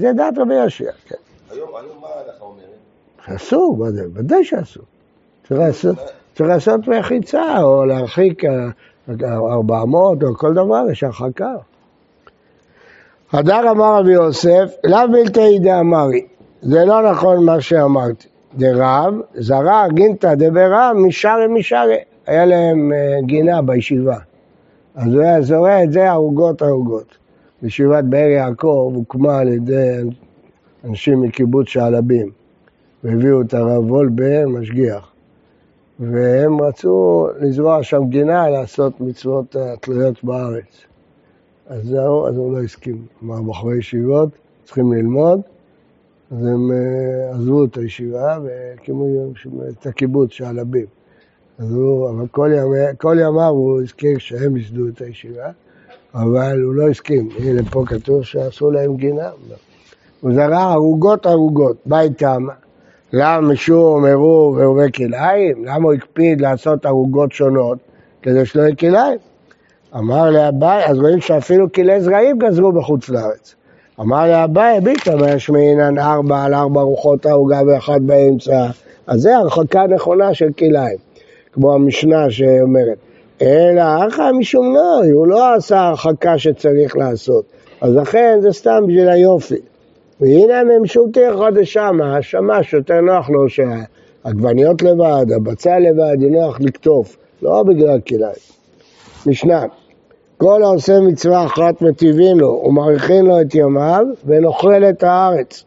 זה 0.00 0.12
דעת 0.16 0.38
רבי 0.38 0.54
יושע, 0.54 0.90
כן. 1.08 1.14
היום 1.50 1.70
מה 2.00 2.08
ההלכה 2.08 2.44
אומרת? 2.44 3.36
אסור? 3.36 3.86
ודאי 4.14 4.44
שאסור. 4.44 4.84
צריך 5.48 5.60
לעשות, 6.40 6.88
מחיצה, 6.88 7.62
או 7.62 7.84
להרחיק 7.84 8.42
400, 9.08 10.22
או 10.22 10.34
כל 10.34 10.54
דבר, 10.54 10.84
יש 10.92 11.04
הרחקה. 11.04 11.54
הדר 13.32 13.70
אמר 13.70 13.98
רבי 13.98 14.12
יוסף, 14.12 14.74
לאו 14.84 15.12
בלתי 15.12 15.58
דאמרי, 15.58 16.26
זה 16.62 16.84
לא 16.84 17.10
נכון 17.10 17.44
מה 17.44 17.60
שאמרתי. 17.60 18.28
דרב, 18.54 19.14
זרע 19.34 19.88
גינתא 19.88 20.34
דברב 20.34 20.96
משארי 20.96 21.46
משארי. 21.48 21.96
היה 22.26 22.44
להם 22.44 22.92
אה, 22.92 23.18
גינה 23.22 23.62
בישיבה. 23.62 24.16
אז 24.94 25.14
הוא 25.14 25.22
היה 25.22 25.42
זורע 25.42 25.84
את 25.84 25.92
זה 25.92 26.10
ערוגות 26.10 26.62
ערוגות. 26.62 27.18
ישיבת 27.62 28.04
באר 28.04 28.28
יעקב 28.28 28.92
הוקמה 28.94 29.38
על 29.38 29.48
ידי 29.48 29.98
אנשים 30.84 31.20
מקיבוץ 31.20 31.68
שעלבים. 31.68 32.30
והביאו 33.04 33.40
את 33.40 33.54
הרב 33.54 33.90
וולבר, 33.90 34.44
משגיח. 34.48 35.12
והם 36.00 36.60
רצו 36.60 37.28
לזרוע 37.40 37.82
שם 37.82 38.02
גינה, 38.08 38.50
לעשות 38.50 39.00
מצוות 39.00 39.56
התלויות 39.56 40.24
בארץ. 40.24 40.86
אז 41.66 41.84
זהו, 41.84 42.26
אז 42.26 42.36
הוא 42.36 42.52
לא 42.52 42.62
הסכים. 42.62 43.06
אמר, 43.22 43.42
בחורי 43.42 43.78
ישיבות 43.78 44.28
צריכים 44.64 44.92
ללמוד, 44.92 45.40
אז 46.30 46.46
הם 46.46 46.72
אה, 46.72 47.30
עזבו 47.30 47.64
את 47.64 47.76
הישיבה 47.76 48.38
והקימו 48.44 49.32
את 49.68 49.86
הקיבוץ 49.86 50.30
שעלבים. 50.30 50.86
אז 51.58 51.72
הוא, 51.72 52.10
אבל 52.10 52.26
כל, 52.30 52.50
ימי, 52.56 52.78
כל 52.98 53.16
ימיו 53.20 53.48
הוא 53.48 53.82
הזכיר 53.82 54.18
שהם 54.18 54.56
ייסדו 54.56 54.88
את 54.88 55.00
הישיבה, 55.00 55.50
אבל 56.14 56.62
הוא 56.62 56.74
לא 56.74 56.88
הסכים. 56.88 57.28
הנה, 57.38 57.62
פה 57.70 57.84
כתוב 57.86 58.22
שעשו 58.22 58.70
להם 58.70 58.96
גינה. 58.96 59.30
הוא 60.20 60.32
זרע 60.34 60.72
ערוגות 60.72 61.26
ערוגות, 61.26 61.76
מה 61.86 62.00
איתם? 62.00 62.46
למה 63.12 63.40
משום 63.40 64.04
עירוב 64.04 64.56
ועירובי 64.56 64.92
כלאיים? 64.92 65.64
למה 65.64 65.84
הוא 65.84 65.92
הקפיד 65.92 66.40
לעשות 66.40 66.86
ערוגות 66.86 67.32
שונות? 67.32 67.78
כדי 68.22 68.46
שלא 68.46 68.62
יהיה 68.62 68.74
כלאיים. 68.74 69.18
אמר 69.96 70.30
לאביי, 70.30 70.84
אז 70.86 70.98
רואים 70.98 71.20
שאפילו 71.20 71.72
כלי 71.72 72.00
זרעים 72.00 72.38
גזרו 72.38 72.72
בחוץ 72.72 73.08
לארץ. 73.08 73.54
אמר 74.00 74.30
לאביי, 74.30 74.80
ביטה 74.80 75.16
וישמעינן 75.16 75.98
ארבע 75.98 76.44
על 76.44 76.54
ארבע 76.54 76.80
רוחות 76.80 77.26
העוגה 77.26 77.60
ואחת 77.66 78.00
באמצע. 78.00 78.66
אז 79.06 79.20
זה 79.20 79.36
הרחקה 79.36 79.86
נכונה 79.86 80.34
של 80.34 80.48
כלאיים. 80.58 80.98
כמו 81.52 81.74
המשנה 81.74 82.30
שאומרת, 82.30 82.98
אלא 83.42 83.82
אחא 84.08 84.30
משום 84.38 84.66
נוי, 84.66 85.10
הוא 85.10 85.26
לא 85.26 85.54
עשה 85.54 85.80
הרחקה 85.80 86.38
שצריך 86.38 86.96
לעשות. 86.96 87.44
אז 87.80 87.94
לכן 87.94 88.38
זה 88.42 88.52
סתם 88.52 88.82
בשביל 88.86 89.08
היופי. 89.08 89.67
והנה 90.20 90.64
ממשלתי 90.64 91.20
חדשה, 91.38 91.92
מה? 91.92 92.22
שמש 92.22 92.72
יותר 92.72 93.00
נוח 93.00 93.30
לו 93.30 93.48
שהעגבניות 93.48 94.82
לבד, 94.82 95.26
הבצל 95.36 95.78
לבד, 95.78 96.16
היא 96.20 96.30
נוח 96.30 96.60
לקטוף, 96.60 97.16
לא 97.42 97.62
בגלל 97.62 98.00
כלאיים. 98.00 98.42
משנה, 99.26 99.64
כל 100.36 100.62
העושה 100.62 101.00
מצווה 101.00 101.46
אחת 101.46 101.82
מטיבין 101.82 102.36
לו 102.36 102.62
ומאריכין 102.64 103.26
לו 103.26 103.40
את 103.40 103.54
ימיו 103.54 104.06
ונאכל 104.26 104.84
את 104.84 105.02
הארץ. 105.02 105.64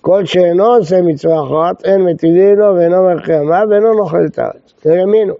כל 0.00 0.24
שאינו 0.24 0.64
עושה 0.64 1.02
מצווה 1.02 1.42
אחת, 1.42 1.84
אין 1.84 2.02
מטיבים 2.02 2.58
לו 2.58 2.74
ואינו 2.74 3.02
מלכי 3.02 3.32
ימיו 3.32 3.66
ואינו 3.70 4.04
נאכל 4.04 4.26
את 4.26 4.38
הארץ. 4.38 4.72
תאמינו. 4.80 5.34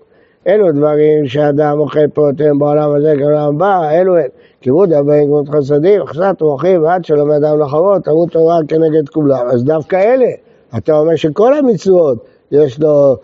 אלו 0.47 0.73
דברים 0.73 1.27
שאדם 1.27 1.79
אוכל 1.79 2.09
פירותיהם 2.15 2.59
בעולם 2.59 2.95
הזה 2.95 3.15
כעולם 3.19 3.49
הבא, 3.49 3.91
אלו 3.91 4.17
הם. 4.17 4.29
כיבוד 4.61 4.93
הבאים 4.93 5.27
כמות 5.27 5.49
חסדים, 5.49 6.07
חסת 6.07 6.37
רוחים 6.41 6.83
ועד 6.83 7.05
שלומד 7.05 7.45
אדם 7.45 7.61
לחרות, 7.61 8.05
תמות 8.05 8.31
תורה 8.31 8.59
כנגד 8.69 9.09
כולם. 9.09 9.47
אז 9.47 9.65
דווקא 9.65 9.97
אלה, 9.97 10.31
אתה 10.77 10.99
אומר 10.99 11.17
שכל 11.17 11.55
המצוות 11.55 12.19
יש 12.53 12.81
לו 12.81 13.17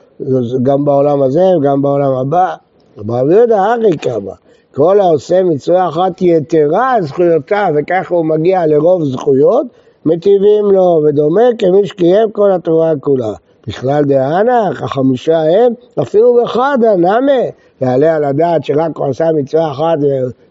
גם 0.63 0.85
בעולם 0.85 1.23
הזה 1.23 1.45
וגם 1.59 1.83
בעולם 1.83 2.13
הבא. 2.13 2.55
רבי 2.99 3.35
יהודה 3.35 3.65
הרי 3.65 3.99
כמה. 4.03 4.33
כל 4.75 5.01
העושה 5.01 5.43
מצווה 5.43 5.89
אחת 5.89 6.23
יתרה 6.23 6.91
על 6.91 7.03
זכויותיו, 7.03 7.73
וככה 7.77 8.15
הוא 8.15 8.25
מגיע 8.25 8.67
לרוב 8.67 9.05
זכויות, 9.05 9.67
מטיבים 10.07 10.65
לו, 10.73 11.03
ודומה 11.05 11.43
כמי 11.59 11.87
שקיים 11.87 12.31
כל 12.31 12.53
התורה 12.53 12.93
כולה. 13.01 13.33
בכלל 13.69 14.05
דהנך, 14.05 14.83
החמישה 14.83 15.39
הם, 15.41 15.73
אפילו 16.03 16.35
באחד 16.35 16.79
הנמה, 16.87 17.43
יעלה 17.81 18.17
על 18.17 18.25
הדעת 18.25 18.65
שרק 18.65 18.97
הוא 18.97 19.07
עשה 19.07 19.33
מצווה 19.35 19.71
אחת 19.71 19.99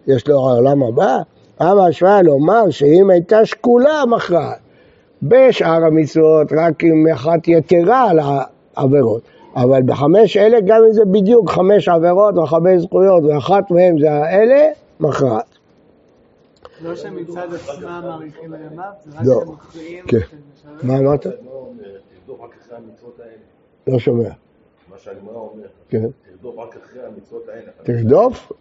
ויש 0.07 0.27
לו 0.27 0.49
העולם 0.49 0.83
הבא? 0.83 1.17
אמה 1.61 1.87
השוואה 1.87 2.21
לומר 2.21 2.69
שאם 2.69 3.09
הייתה 3.09 3.45
שקולה 3.45 4.03
מכרעת, 4.05 4.57
בשאר 5.23 5.85
המצוות 5.85 6.47
רק 6.57 6.83
עם 6.83 7.07
אחת 7.13 7.47
יתרה 7.47 8.09
על 8.09 8.19
העבירות. 8.19 9.21
אבל 9.55 9.81
בחמש 9.85 10.37
אלה, 10.37 10.57
גם 10.61 10.83
אם 10.87 10.93
זה 10.93 11.05
בדיוק 11.05 11.49
חמש 11.49 11.87
עבירות 11.87 12.37
וחמש 12.37 12.81
זכויות, 12.81 13.23
ואחת 13.23 13.71
מהן 13.71 13.99
זה 13.99 14.11
האלה, 14.11 14.67
מכרעת. 14.99 15.45
לא 16.81 16.95
שמצד 16.95 17.47
עצמם 17.53 18.01
מעריכים 18.03 18.53
לימיו, 18.53 18.85
זה 19.05 19.17
רק 19.19 19.25
לא. 19.25 19.39
שהם 19.39 19.53
מכריעים. 19.53 20.05
כן. 20.07 20.17
מה 20.83 20.97
אמרת? 20.97 21.27
לא 22.27 22.33
תרדוף 22.33 22.41
רק 22.41 22.55
אחרי 22.61 22.77
המצוות 22.77 23.19
האלה. 23.19 23.31
לא 23.87 23.99
שומע. 23.99 24.29
מה 24.89 24.97
שהגמרא 24.97 25.35
אומר, 25.35 25.67
כן. 25.89 26.07
תרדוף 26.31 26.57
רק 26.57 26.77
אחרי 26.77 27.01
המצוות 27.03 27.49
האלה. 27.49 27.71
תרדוף? 27.83 28.51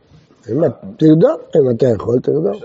תרדוף, 0.97 1.41
אם 1.57 1.71
אתה 1.71 1.87
יכול, 1.87 2.21
תרדוף. 2.21 2.57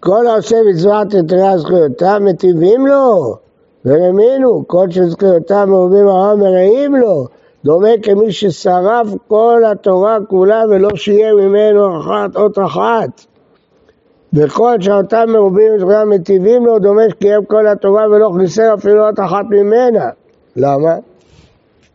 כל 0.00 0.26
העושה 0.26 0.56
מצוות 0.70 1.14
יתרה 1.14 1.58
זכויותיו 1.58 2.20
מטיבים 2.20 2.86
לו, 2.86 3.36
ורמינו, 3.84 4.64
כל 4.66 4.90
שזכויותיו 4.90 5.66
מרובים 5.68 6.08
הרע 6.08 6.34
מרעים 6.34 6.96
לו, 6.96 7.26
דומה 7.64 7.88
כמי 8.02 8.32
ששרף 8.32 9.06
כל 9.28 9.62
התורה 9.66 10.18
כולה 10.28 10.62
ולא 10.70 10.88
שיהיה 10.96 11.34
ממנו 11.34 12.00
אחת 12.00 12.36
אות 12.36 12.58
אחת. 12.58 13.33
וכל 14.34 14.76
שאותם 14.80 15.24
מרובים 15.28 15.78
זכויותיו 15.78 16.06
מטיבים 16.06 16.66
לו, 16.66 16.78
דומה 16.78 17.02
שקיים 17.10 17.44
כל 17.44 17.66
התורה 17.66 18.08
ולא 18.10 18.30
חיסר 18.40 18.74
אפילו 18.74 19.06
אות 19.06 19.20
אחת 19.20 19.44
ממנה. 19.50 20.08
למה? 20.56 20.94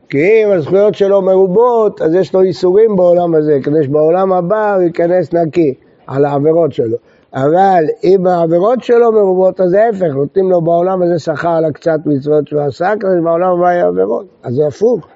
כי 0.10 0.44
אם 0.44 0.52
הזכויות 0.52 0.96
שלו 0.96 1.22
מרובות, 1.22 2.02
אז 2.02 2.16
יש 2.16 2.34
לו 2.34 2.42
איסורים 2.42 2.96
בעולם 2.96 3.36
הזה, 3.36 3.58
כדי 3.64 3.84
שבעולם 3.84 4.34
הבא 4.34 4.76
הוא 4.76 4.84
ייכנס 4.84 5.34
נקי 5.34 5.74
על 6.08 6.26
העבירות 6.26 6.74
שלו. 6.74 6.98
אבל 7.34 7.84
אם 8.04 8.28
העבירות 8.28 8.84
שלו 8.84 9.12
מרובות, 9.12 9.62
אז 9.62 9.74
ההפך, 9.74 10.16
נותנים 10.16 10.52
לו 10.52 10.62
בעולם 10.62 11.02
הזה 11.02 11.20
שכר 11.20 11.50
על 11.50 11.66
הקצת 11.66 12.00
מצוות 12.06 12.48
שהוא 12.48 12.62
עשה, 12.62 12.94
כדי 13.00 13.12
שבעולם 13.22 13.50
הבא 13.58 13.72
יהיה 13.72 13.88
עבירות. 13.88 14.26
אז 14.44 14.54
זה 14.54 14.68
הפוך. 14.68 15.08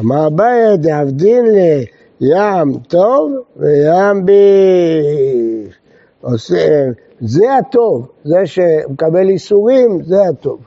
אמר 0.00 0.26
אביי, 0.26 0.76
דאבדין 0.76 1.44
לים 2.20 2.78
טוב 2.88 3.32
וים 3.56 4.26
ביש. 4.26 5.85
עושה, 6.32 6.88
זה 7.20 7.56
הטוב, 7.56 8.08
זה 8.24 8.46
שמקבל 8.46 9.28
איסורים, 9.28 10.02
זה 10.02 10.22
הטוב. 10.28 10.58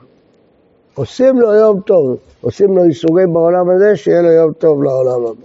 עושים 0.94 1.40
לו 1.40 1.54
יום 1.54 1.80
טוב, 1.80 2.16
עושים 2.40 2.76
לו 2.76 2.84
איסורים 2.84 3.32
בעולם 3.32 3.70
הזה, 3.70 3.96
שיהיה 3.96 4.22
לו 4.22 4.28
יום 4.30 4.52
טוב 4.52 4.82
לעולם 4.82 5.20
הבא. 5.22 5.44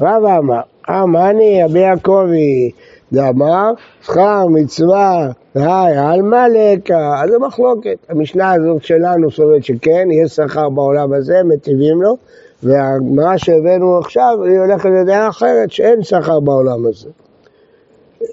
רבא 0.00 0.38
אמר, 0.38 0.60
אמני 0.90 1.64
רבי 1.64 1.78
יעקבי 1.78 2.70
דאמר, 3.12 3.72
שכר 4.02 4.46
מצווה 4.46 5.28
היי 5.54 5.96
עלמא 5.96 6.46
לקה, 6.54 7.14
אז 7.22 7.30
זה 7.30 7.38
מחלוקת. 7.38 7.96
המשנה 8.08 8.52
הזאת 8.52 8.82
שלנו 8.82 9.30
סובבת 9.30 9.64
שכן, 9.64 10.08
יש 10.10 10.30
שכר 10.32 10.68
בעולם 10.68 11.12
הזה, 11.12 11.42
מטיבים 11.44 12.02
לו, 12.02 12.16
והגמרא 12.62 13.36
שהבאנו 13.36 13.98
עכשיו, 13.98 14.38
היא 14.44 14.58
הולכת 14.58 14.88
לדעה 15.02 15.28
אחרת, 15.28 15.70
שאין 15.70 16.02
שכר 16.02 16.40
בעולם 16.40 16.86
הזה. 16.86 17.08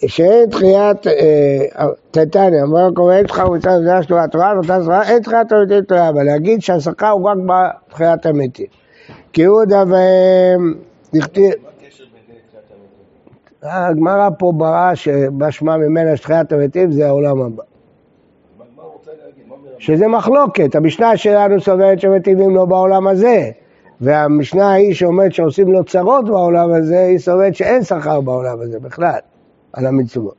שאין 0.08 0.50
תחיית, 0.50 0.98
תתניא, 2.12 2.64
אמר 2.64 2.88
הקורא, 2.92 3.14
אין 3.14 3.28
תחיית 3.28 3.48
מצוות 3.48 3.84
זרה 3.84 4.04
שלו 4.04 4.20
התורה, 4.20 4.54
אין 5.10 5.22
תחיית 5.22 5.52
המתים 5.52 5.82
תורה, 5.82 6.10
אבל 6.10 6.24
להגיד 6.24 6.62
שהשכר 6.62 7.10
הוא 7.10 7.30
רק 7.30 7.38
בתחיית 7.46 8.26
המתים. 8.26 8.66
כי 9.34 9.44
הוא 9.44 9.64
דבהם? 9.66 10.74
הגמרא 13.64 14.30
פה 14.40 14.52
בראה 14.58 14.96
שבשמה 14.96 15.78
ממנה 15.78 16.18
שתחיית 16.18 16.52
המתים 16.52 16.92
זה 16.92 17.08
העולם 17.08 17.42
הבא. 17.42 17.64
שזה 19.78 20.08
מחלוקת, 20.08 20.76
המשנה 20.76 21.18
שלנו 21.18 21.62
סוברת 21.62 22.00
שמטיבים 22.00 22.50
לו 22.50 22.68
בעולם 22.68 23.08
הזה, 23.08 23.50
והמשנה 24.02 24.72
ההיא 24.72 24.94
שאומרת 24.94 25.34
שעושים 25.34 25.72
לו 25.72 25.84
צרות 25.84 26.26
בעולם 26.26 26.74
הזה, 26.74 27.00
היא 27.00 27.18
סוברת 27.18 27.56
שאין 27.56 27.84
שכר 27.84 28.22
בעולם 28.22 28.62
הזה 28.62 28.80
בכלל, 28.80 29.20
על 29.74 29.86
המצוות. 29.86 30.36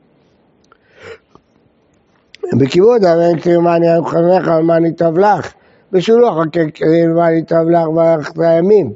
בכיבוד 2.53 3.03
הרי 3.03 3.41
קרימני 3.41 3.87
חמך 4.05 4.47
על 4.47 4.63
מה 4.63 4.79
ניטב 4.79 5.17
לך, 5.17 5.53
בשילוח 5.91 6.37
מה 7.15 7.29
ניטב 7.29 7.63
לך 7.69 7.87
באחת 7.95 8.37
הימים. 8.37 8.93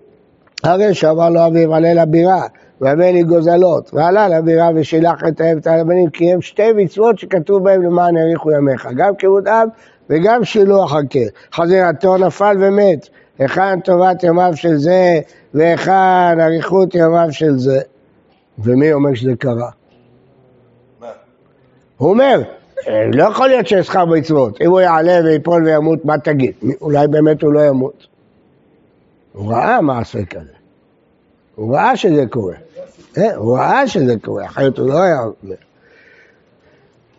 הרי 0.64 0.94
שאמר 0.94 1.30
לו 1.30 1.48
אביו 1.48 1.76
עלה 1.76 1.94
לבירה, 1.94 2.48
והבן 2.82 3.14
לי 3.14 3.24
גוזלות, 3.24 3.94
ועלה 3.94 4.28
לבירה 4.28 4.70
ושילח 4.76 5.24
את 5.28 5.42
האב 5.42 5.58
את 5.58 5.68
הבנים, 5.68 6.10
כי 6.10 6.34
הם 6.34 6.42
שתי 6.42 6.74
מצוות 6.76 7.20
שכתוב 7.20 7.64
בהם 7.64 7.82
למען 7.82 8.18
האריכו 8.18 8.52
ימיך, 8.52 8.88
גם 8.96 9.16
כיבוד 9.16 9.48
אב 9.48 9.68
וגם 10.10 10.44
שילוח 10.44 10.96
הקר. 10.96 11.28
חזירתו 11.54 12.18
נפל 12.18 12.58
ומת, 12.60 13.10
היכן 13.40 13.80
טובת 13.80 14.24
ימיו 14.24 14.52
של 14.56 14.78
זה, 14.78 15.20
והיכן 15.54 16.40
אריכות 16.40 16.96
ימיו 16.96 17.28
של 17.32 17.58
זה. 17.58 17.80
ומי 18.60 18.94
אומר 18.94 19.14
שזה 19.14 19.36
קרה? 19.40 19.70
הוא 22.00 22.10
אומר, 22.10 22.42
"אה, 22.88 23.06
לא 23.14 23.24
יכול 23.24 23.48
להיות 23.48 23.68
שיש 23.68 23.88
שכר 23.88 24.06
מצוות. 24.06 24.62
אם 24.62 24.70
הוא 24.70 24.80
יעלה 24.80 25.20
ויפול 25.24 25.64
וימות, 25.64 26.06
מה 26.06 26.18
תגיד? 26.18 26.52
אולי 26.82 27.08
באמת 27.08 27.42
הוא 27.42 27.54
לא 27.54 27.60
ימות. 27.60 28.08
הוא 29.34 29.52
ראה 29.52 29.82
מעשה 29.82 30.26
כזה. 30.26 30.54
הוא 31.56 31.76
ראה 31.76 31.98
שזה 31.98 32.26
קורה. 32.30 32.56
אה, 33.18 33.36
הוא 33.36 33.58
ראה 33.58 33.88
שזה 33.88 34.14
קורה, 34.22 34.46
אחרת 34.46 34.78
הוא 34.78 34.90
לא 34.90 35.02
היה 35.02 35.20
אומר. 35.20 35.56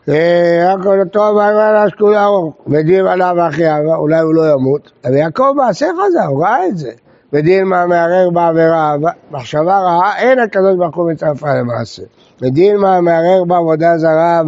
אה, 0.09 0.73
רק 0.75 0.83
כל 0.83 1.01
אותו 1.01 1.31
אמר 1.31 1.59
על 1.59 1.77
השקולה 1.77 2.25
ארוך, 2.25 2.55
ודין 2.67 3.07
עליו 3.07 3.37
אחי 3.49 3.71
אבא, 3.71 3.97
אולי 3.97 4.21
הוא 4.21 4.35
לא 4.35 4.53
ימות. 4.53 4.91
אבל 5.05 5.15
יעקב 5.15 5.53
מעשה 5.57 5.87
חזר, 5.93 6.27
הוא 6.27 6.45
ראה 6.45 6.67
את 6.67 6.77
זה. 6.79 6.93
ודין 7.33 7.65
מה 7.65 7.87
מערער 7.87 8.31
בעבירה, 8.31 8.97
מחשבה 9.31 9.79
רעה, 9.79 10.19
אין 10.19 10.39
הקדוש 10.39 10.77
ברוך 10.77 10.97
הוא 10.97 11.13
מצרפה 11.13 11.55
למעשה. 11.55 12.03
ודין 12.43 12.77
מה 12.77 13.01
מערער 13.01 13.45
בעבודה 13.45 13.99
זרה, 13.99 14.43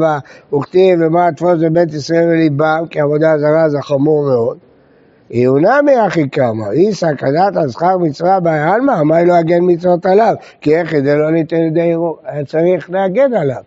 וכתיב 0.54 0.98
ומה 1.02 1.32
תפוס 1.32 1.58
בבית 1.62 1.94
ישראל 1.94 2.24
לליבם, 2.28 2.84
כי 2.90 3.00
עבודה 3.00 3.38
זרה 3.38 3.68
זה 3.68 3.82
חמור 3.82 4.24
מאוד. 4.24 4.58
יהונמי 5.30 6.06
אחי 6.06 6.28
קמא, 6.28 6.66
כדת 7.18 7.56
על 7.56 7.68
שכר 7.68 7.98
מצווה 7.98 8.40
בעלמא, 8.40 9.02
מה 9.02 9.22
לא 9.22 9.34
יגן 9.34 9.60
מצוות 9.62 10.06
עליו? 10.06 10.34
כי 10.60 10.76
איך 10.76 10.92
זה 11.04 11.14
לא 11.14 11.30
ניתן 11.30 11.56
לידי 11.56 11.92
ערעור, 11.92 12.18
היה 12.24 12.44
צריך 12.44 12.90
להגן 12.90 13.34
עליו. 13.34 13.62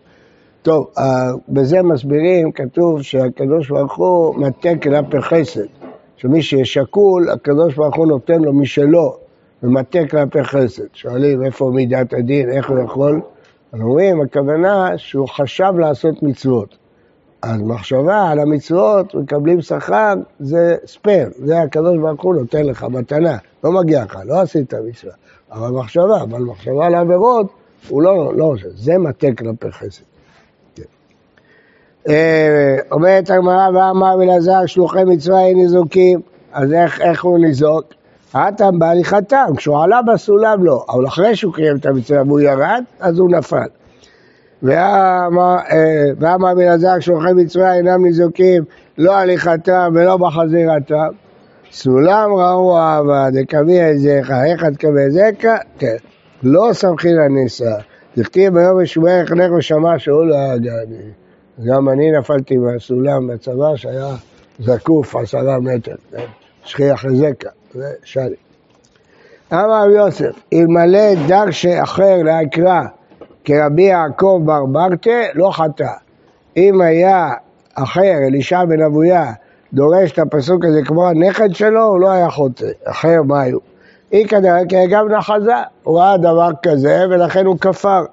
טוב, 0.62 0.86
אה, 0.98 1.30
בזה 1.48 1.82
מסבירים, 1.82 2.52
כתוב 2.52 3.02
שהקדוש 3.02 3.68
ברוך 3.68 3.96
הוא 3.96 4.34
מטה 4.36 4.68
כלפי 4.82 5.20
חסד. 5.20 5.85
שמי 6.16 6.42
ששקול, 6.42 7.30
הקדוש 7.30 7.74
ברוך 7.74 7.96
הוא 7.96 8.06
נותן 8.06 8.42
לו 8.42 8.52
משלו, 8.52 9.16
ומטה 9.62 9.98
כלפי 10.10 10.44
חסד. 10.44 10.84
שואלים 10.92 11.44
איפה 11.44 11.70
מידת 11.74 12.12
הדין, 12.12 12.50
איך 12.50 12.70
הוא 12.70 12.78
יכול? 12.78 13.20
אז 13.72 13.80
אומרים, 13.80 14.20
הכוונה 14.20 14.90
שהוא 14.96 15.28
חשב 15.28 15.72
לעשות 15.78 16.22
מצוות. 16.22 16.76
אז 17.42 17.62
מחשבה 17.62 18.30
על 18.30 18.38
המצוות, 18.38 19.14
מקבלים 19.14 19.60
שכר, 19.60 20.14
זה 20.40 20.76
ספייר, 20.86 21.28
זה 21.36 21.60
הקדוש 21.60 21.98
ברוך 21.98 22.22
הוא 22.22 22.34
נותן 22.34 22.66
לך 22.66 22.84
מתנה, 22.84 23.36
לא 23.64 23.72
מגיע 23.72 24.04
לך, 24.04 24.18
לא 24.24 24.40
עשית 24.40 24.74
מצווה, 24.74 25.12
אבל 25.52 25.70
מחשבה, 25.70 26.22
אבל 26.22 26.40
מחשבה 26.40 26.86
על 26.86 26.94
עבירות, 26.94 27.46
הוא 27.88 28.02
לא, 28.02 28.34
לא 28.36 28.54
זה 28.74 28.98
מטה 28.98 29.26
כלפי 29.38 29.70
חסד. 29.70 30.15
אה, 32.08 32.76
אומרת 32.92 33.30
הגמרא, 33.30 33.68
ואמר 33.74 34.22
אלעזר, 34.22 34.66
שלוחי 34.66 35.04
מצווה 35.06 35.40
אין 35.40 35.56
ניזוקים, 35.56 36.20
אז 36.52 36.72
איך, 36.72 37.00
איך 37.00 37.24
הוא 37.24 37.38
ניזוק? 37.38 37.84
האטם 38.32 38.78
בהליכתם, 38.78 39.46
כשהוא 39.56 39.82
עלה 39.82 40.02
בסולם 40.02 40.64
לא, 40.64 40.84
אבל 40.88 41.06
אחרי 41.06 41.36
שהוא 41.36 41.54
קיים 41.54 41.76
את 41.76 41.86
המצווה 41.86 42.22
והוא 42.22 42.40
ירד, 42.40 42.84
אז 43.00 43.18
הוא 43.18 43.30
נפל. 43.30 43.66
ואמר 44.62 45.56
אה, 45.72 46.54
בן 46.54 46.68
עזר 46.68 47.00
שאוכל 47.00 47.32
מצווה 47.34 47.74
אינם 47.74 48.04
ניזוקים 48.04 48.64
לא 48.98 49.16
הליכתם 49.16 49.92
ולא 49.94 50.16
בחזירתם. 50.16 51.08
סולם 51.72 52.30
ראו 52.32 52.78
אהבה, 52.78 53.28
דקמי 53.30 53.80
עזיך, 53.80 54.30
איך 54.30 54.64
את 54.64 54.76
קמי 54.76 55.10
זקה? 55.10 55.56
כן. 55.78 55.96
לא 56.42 56.68
סמכין 56.72 57.18
הניסה. 57.18 57.74
דכתיב 58.16 58.54
ביום 58.54 58.82
משומר 58.82 59.20
יחנך 59.22 59.52
ושמע 59.58 59.98
שהוא 59.98 60.24
לא 60.24 60.34
ידעני. 60.34 61.25
גם 61.64 61.88
אני 61.88 62.10
נפלתי 62.18 62.56
מהסולם 62.56 63.26
בצבא 63.26 63.76
שהיה 63.76 64.14
זקוף 64.58 65.16
עשרה 65.16 65.58
מטר, 65.60 65.94
כן? 66.10 66.26
שכיח 66.64 67.04
לזקה, 67.04 67.48
זה 67.74 67.92
שלי. 68.04 68.36
אמר 69.52 69.84
רבי 69.84 69.92
יוסף, 69.92 70.42
אלמלא 70.52 71.14
דרשי 71.28 71.82
אחר 71.82 72.22
להקרא 72.24 72.80
כרבי 73.44 73.82
יעקב 73.82 74.40
בר 74.44 74.66
ברטה, 74.66 75.10
לא 75.34 75.50
חטא. 75.52 75.92
אם 76.56 76.80
היה 76.80 77.32
אחר, 77.74 78.14
אלישע 78.26 78.64
בן 78.64 78.82
אבויה, 78.82 79.32
דורש 79.72 80.12
את 80.12 80.18
הפסוק 80.18 80.64
הזה 80.64 80.80
כמו 80.84 81.08
הנכד 81.08 81.54
שלו, 81.54 81.84
הוא 81.84 82.00
לא 82.00 82.10
היה 82.10 82.30
חוטא. 82.30 82.66
אחר 82.84 83.22
מה 83.24 83.40
היו? 83.40 83.58
אי 84.12 84.28
כנראה 84.28 84.60
גם 84.90 85.08
נחזה, 85.08 85.52
הוא 85.82 85.98
ראה 85.98 86.16
דבר 86.16 86.50
כזה 86.62 87.04
ולכן 87.10 87.46
הוא 87.46 87.58
כפר. 87.58 88.04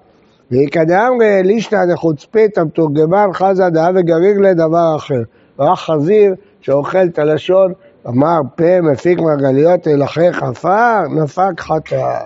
כדאמרי 0.72 1.44
לישנא 1.44 1.86
דחוצפית 1.86 2.58
המתורגמן 2.58 3.28
חזה 3.34 3.70
דאה 3.70 3.90
וגריג 3.96 4.38
לדבר 4.38 4.96
אחר. 4.96 5.22
ראה 5.60 5.76
חזיר 5.76 6.36
שאוכל 6.62 7.06
את 7.14 7.20
הלשון, 7.20 7.74
אמר 8.08 8.40
פה 8.56 8.82
מפיק 8.82 9.20
מרגליות 9.20 9.88
אל 9.88 10.04
אחרי 10.04 10.34
חפר, 10.34 11.02
נפק 11.10 11.60
חטא. 11.60 12.20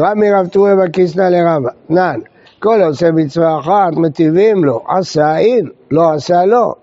רמי 0.00 0.32
רב 0.32 0.46
טורי 0.46 0.72
בכיסנא 0.76 1.22
לרבא, 1.22 1.70
נן, 1.90 2.20
כל 2.58 2.82
העושה 2.82 3.10
מצווה 3.12 3.58
אחת 3.58 3.92
מטיבים 3.96 4.64
לו, 4.64 4.82
עשה 4.88 5.38
אין, 5.38 5.68
לא 5.90 6.12
עשה 6.12 6.44
לא. 6.44 6.74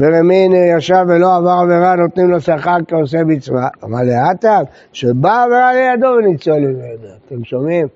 ורמין 0.00 0.52
ישב 0.54 1.04
ולא 1.08 1.36
עבר 1.36 1.50
עבירה, 1.50 1.96
נותנים 1.96 2.30
לו 2.30 2.40
שכר 2.40 2.76
כעושה 2.88 3.24
מצווה. 3.24 3.68
אבל 3.82 4.06
לאטם, 4.06 4.62
שבאה 4.92 5.44
עבירה 5.44 5.72
לידו 5.74 6.06
וניצול 6.06 6.58
ממנה. 6.58 7.14
אתם 7.26 7.44
שומעים? 7.44 7.86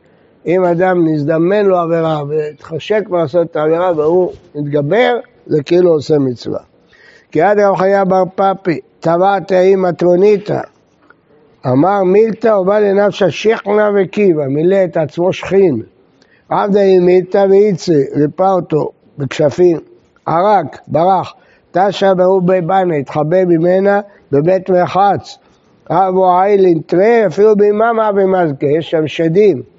אם 0.47 0.65
אדם 0.65 1.09
נזדמן 1.09 1.67
לו 1.67 1.79
עבירה 1.79 2.23
והתחשק 2.29 3.03
לעשות 3.11 3.51
את 3.51 3.57
העבירה 3.57 3.93
והוא 3.97 4.33
מתגבר, 4.55 5.17
זה 5.47 5.63
כאילו 5.63 5.91
עושה 5.91 6.19
מצווה. 6.19 6.61
כי 7.31 7.43
עד 7.43 7.59
רב 7.59 7.77
חיה 7.77 8.05
בר 8.05 8.25
פפי, 8.35 8.81
טבע 9.01 9.41
תאי 9.41 9.77
מטרוניתא, 9.77 10.61
אמר 11.67 12.03
מילתא 12.03 12.49
ובא 12.49 12.79
לנפשא 12.79 13.31
שכנא 13.31 13.91
וקיבא, 13.95 14.47
מילא 14.47 14.85
את 14.85 14.97
עצמו 14.97 15.33
שכין. 15.33 15.83
עבדה 16.49 16.81
מילתא 17.01 17.47
ואיצי, 17.51 18.05
ריפא 18.17 18.53
אותו 18.53 18.91
בכשפים, 19.19 19.79
ערק, 20.27 20.79
ברח, 20.89 21.35
תשע 21.73 22.15
ברובי 22.15 22.61
בנה, 22.61 22.97
התחבא 22.97 23.45
ממנה 23.45 24.01
בבית 24.33 24.71
מרחץ. 24.71 25.39
אבו 25.91 26.41
איילין 26.41 26.81
תראה, 26.87 27.27
אפילו 27.27 27.57
ביממה 27.57 28.13
במזכה, 28.13 28.67
יש 28.67 28.91
שם 28.91 29.07
שדים. 29.07 29.72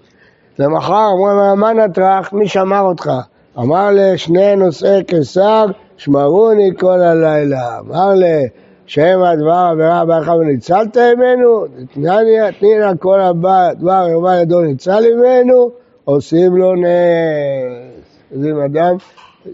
למחר 0.60 1.08
אמרו 1.14 1.56
מה 1.56 1.74
נטרח, 1.74 2.34
מי 2.34 2.48
שמר 2.48 2.82
אותך? 2.82 3.12
אמר 3.58 3.90
לשני 3.94 4.56
נושאי 4.56 5.04
קיסר, 5.04 5.66
שמרוני 5.98 6.72
כל 6.80 7.02
הלילה. 7.02 7.80
אמר 7.80 8.10
לשם 8.16 9.22
הדבר 9.24 9.68
עבירה 9.72 10.06
באחד 10.06 10.36
וניצלת 10.36 10.98
ממנו, 10.98 11.66
תני 11.94 12.80
לה 12.80 12.96
כל 13.00 13.22
הדבר 13.22 14.08
יאמר 14.10 14.34
ידו 14.34 14.62
ניצל 14.62 15.04
ממנו, 15.16 15.70
עושים 16.06 16.56
לו 16.56 16.76
נס. 16.76 17.94
אז 18.34 18.46
אם 18.46 18.60
אדם 18.60 18.96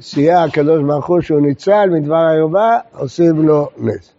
סייע 0.02 0.44
הקדוש 0.44 0.84
ברוך 0.84 1.08
הוא 1.08 1.22
שהוא 1.22 1.42
ניצל 1.42 1.90
מדבר 1.90 2.16
הערווה, 2.16 2.80
עושים 2.98 3.48
לו 3.48 3.68
נס. 3.78 4.19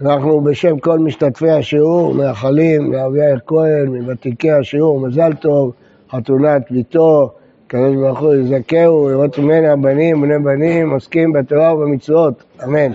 אנחנו 0.00 0.40
בשם 0.40 0.78
כל 0.78 0.98
משתתפי 0.98 1.50
השיעור 1.50 2.14
מאחלים 2.14 2.92
לאבי 2.92 3.18
יאיר 3.18 3.38
כהן, 3.46 3.86
מוותיקי 3.86 4.52
השיעור, 4.52 5.00
מזל 5.00 5.32
טוב, 5.34 5.72
חתונת 6.10 6.70
ביתו, 6.70 7.32
הקדוש 7.66 7.96
ברוך 7.96 8.18
הוא 8.18 8.34
יזכהו, 8.34 9.08
לראות 9.08 9.38
ממנה 9.38 9.76
בנים, 9.76 10.20
בני 10.20 10.38
בנים, 10.38 10.90
עוסקים 10.90 11.32
בתורה 11.32 11.74
ובמצוות, 11.74 12.42
אמן. 12.64 12.92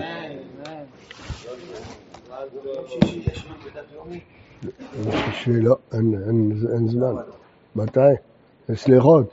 לא, 5.46 5.76
אין 5.92 6.88
זמן. 6.88 7.14
מתי? 7.76 8.00
סליחות. 8.74 9.30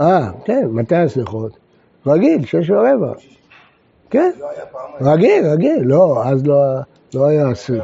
אה, 0.00 0.30
כן, 0.44 0.66
מתי 0.70 0.96
הסליחות? 0.96 1.52
רגיל, 2.06 2.46
שש 2.46 2.70
ורבע. 2.70 3.12
כן, 4.10 4.30
רגיל, 5.00 5.46
רגיל, 5.46 5.82
לא, 5.82 6.22
אז 6.24 6.46
לא, 6.46 6.54
לא 7.14 7.26
היה 7.26 7.52
אסור. 7.52 7.76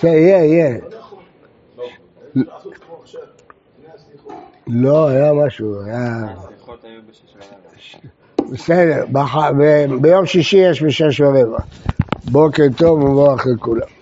זה 0.00 0.08
יהיה, 0.08 0.44
יהיה. 0.44 0.78
לא, 4.66 5.08
היה 5.08 5.32
משהו, 5.32 5.82
היה... 5.84 6.34
בסדר, 8.52 9.04
ביום 10.00 10.26
שישי 10.26 10.56
יש 10.56 10.82
בשש 10.82 11.20
ורבע. 11.20 11.58
בוקר 12.24 12.64
טוב 12.76 13.02
ומבורך 13.02 13.46
לכולם. 13.46 13.95